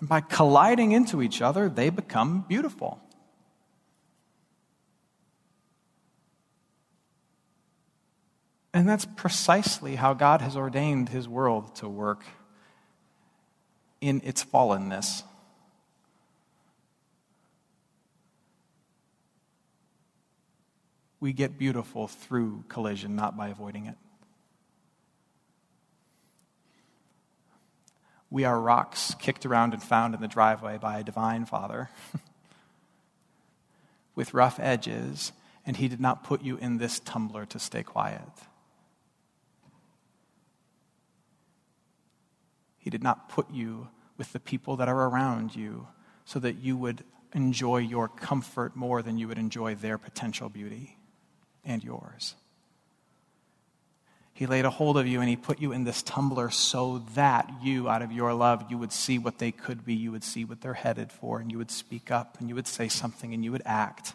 And 0.02 0.10
by 0.10 0.20
colliding 0.20 0.92
into 0.92 1.22
each 1.22 1.42
other, 1.42 1.70
they 1.70 1.90
become 1.90 2.44
beautiful. 2.50 3.00
And 8.74 8.90
that's 8.90 9.06
precisely 9.06 9.96
how 9.96 10.14
God 10.14 10.42
has 10.42 10.58
ordained 10.58 11.08
his 11.08 11.30
world 11.30 11.74
to 11.78 11.88
work 11.88 12.26
in 14.02 14.20
its 14.26 14.44
fallenness. 14.44 15.24
We 21.22 21.32
get 21.32 21.58
beautiful 21.58 22.10
through 22.10 22.66
collision, 22.68 23.16
not 23.16 23.38
by 23.38 23.48
avoiding 23.48 23.86
it. 23.86 23.96
We 28.30 28.44
are 28.44 28.60
rocks 28.60 29.16
kicked 29.20 29.46
around 29.46 29.74
and 29.74 29.82
found 29.82 30.14
in 30.14 30.22
the 30.22 30.28
driveway 30.28 30.78
by 30.78 31.00
a 31.00 31.04
divine 31.04 31.46
Father 31.46 31.90
with 34.16 34.34
rough 34.34 34.60
edges, 34.60 35.32
and 35.66 35.78
He 35.78 35.88
did 35.88 36.02
not 36.02 36.24
put 36.24 36.42
you 36.42 36.58
in 36.58 36.78
this 36.78 37.00
tumbler 37.00 37.46
to 37.48 37.60
stay 37.60 37.84
quiet. 37.84 38.30
He 42.78 42.90
did 42.90 43.04
not 43.04 43.30
put 43.30 43.52
you 43.52 43.90
with 44.18 44.34
the 44.34 44.40
people 44.40 44.78
that 44.78 44.88
are 44.88 45.08
around 45.08 45.56
you 45.56 45.88
so 46.26 46.40
that 46.40 46.58
you 46.58 46.76
would 46.78 47.04
enjoy 47.34 47.78
your 47.78 48.08
comfort 48.08 48.76
more 48.76 49.02
than 49.02 49.18
you 49.18 49.28
would 49.28 49.38
enjoy 49.38 49.76
their 49.76 49.98
potential 49.98 50.50
beauty 50.50 50.98
and 51.64 51.84
yours. 51.84 52.36
He 54.38 54.46
laid 54.46 54.66
a 54.66 54.70
hold 54.70 55.00
of 55.00 55.08
you 55.08 55.20
and 55.20 55.28
he 55.28 55.36
put 55.36 55.60
you 55.60 55.72
in 55.72 55.84
this 55.84 56.04
tumbler 56.04 56.52
so 56.52 57.04
that 57.16 57.52
you, 57.64 57.90
out 57.90 58.04
of 58.04 58.12
your 58.12 58.36
love, 58.36 58.66
you 58.70 58.78
would 58.78 58.92
see 58.92 59.18
what 59.18 59.40
they 59.40 59.52
could 59.52 59.84
be, 59.84 59.96
you 59.96 60.12
would 60.12 60.24
see 60.24 60.46
what 60.46 60.62
they're 60.62 60.76
headed 60.76 61.12
for, 61.12 61.40
and 61.40 61.52
you 61.52 61.58
would 61.58 61.72
speak 61.72 62.12
up 62.12 62.38
and 62.40 62.48
you 62.48 62.54
would 62.54 62.68
say 62.68 62.88
something 62.88 63.34
and 63.34 63.44
you 63.44 63.52
would 63.52 63.64
act. 63.66 64.14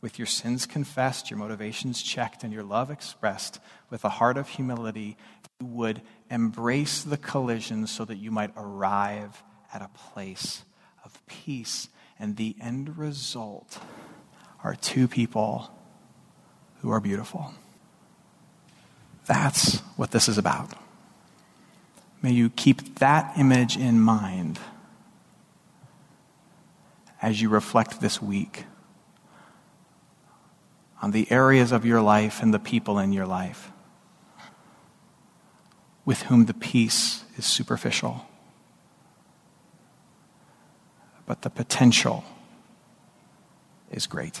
With 0.00 0.18
your 0.18 0.24
sins 0.24 0.64
confessed, 0.64 1.30
your 1.30 1.38
motivations 1.38 2.02
checked, 2.02 2.42
and 2.42 2.54
your 2.54 2.62
love 2.62 2.90
expressed, 2.90 3.60
with 3.90 4.02
a 4.02 4.08
heart 4.08 4.38
of 4.38 4.48
humility, 4.48 5.18
you 5.60 5.66
would 5.66 6.00
embrace 6.30 7.02
the 7.02 7.18
collision 7.18 7.86
so 7.86 8.06
that 8.06 8.16
you 8.16 8.30
might 8.30 8.52
arrive 8.56 9.42
at 9.74 9.82
a 9.82 9.90
place 10.10 10.64
of 11.04 11.20
peace. 11.26 11.90
And 12.18 12.38
the 12.38 12.56
end 12.58 12.96
result 12.96 13.78
are 14.64 14.74
two 14.74 15.06
people 15.06 15.70
who 16.80 16.90
are 16.90 17.00
beautiful. 17.00 17.52
That's 19.26 19.78
what 19.96 20.10
this 20.10 20.28
is 20.28 20.38
about. 20.38 20.72
May 22.22 22.32
you 22.32 22.50
keep 22.50 22.98
that 22.98 23.32
image 23.38 23.76
in 23.76 24.00
mind 24.00 24.58
as 27.22 27.40
you 27.40 27.48
reflect 27.48 28.00
this 28.00 28.20
week 28.20 28.64
on 31.02 31.12
the 31.12 31.30
areas 31.30 31.72
of 31.72 31.86
your 31.86 32.02
life 32.02 32.42
and 32.42 32.52
the 32.52 32.58
people 32.58 32.98
in 32.98 33.12
your 33.12 33.26
life 33.26 33.70
with 36.04 36.22
whom 36.22 36.46
the 36.46 36.54
peace 36.54 37.24
is 37.36 37.46
superficial, 37.46 38.26
but 41.26 41.42
the 41.42 41.50
potential 41.50 42.24
is 43.90 44.06
great. 44.06 44.40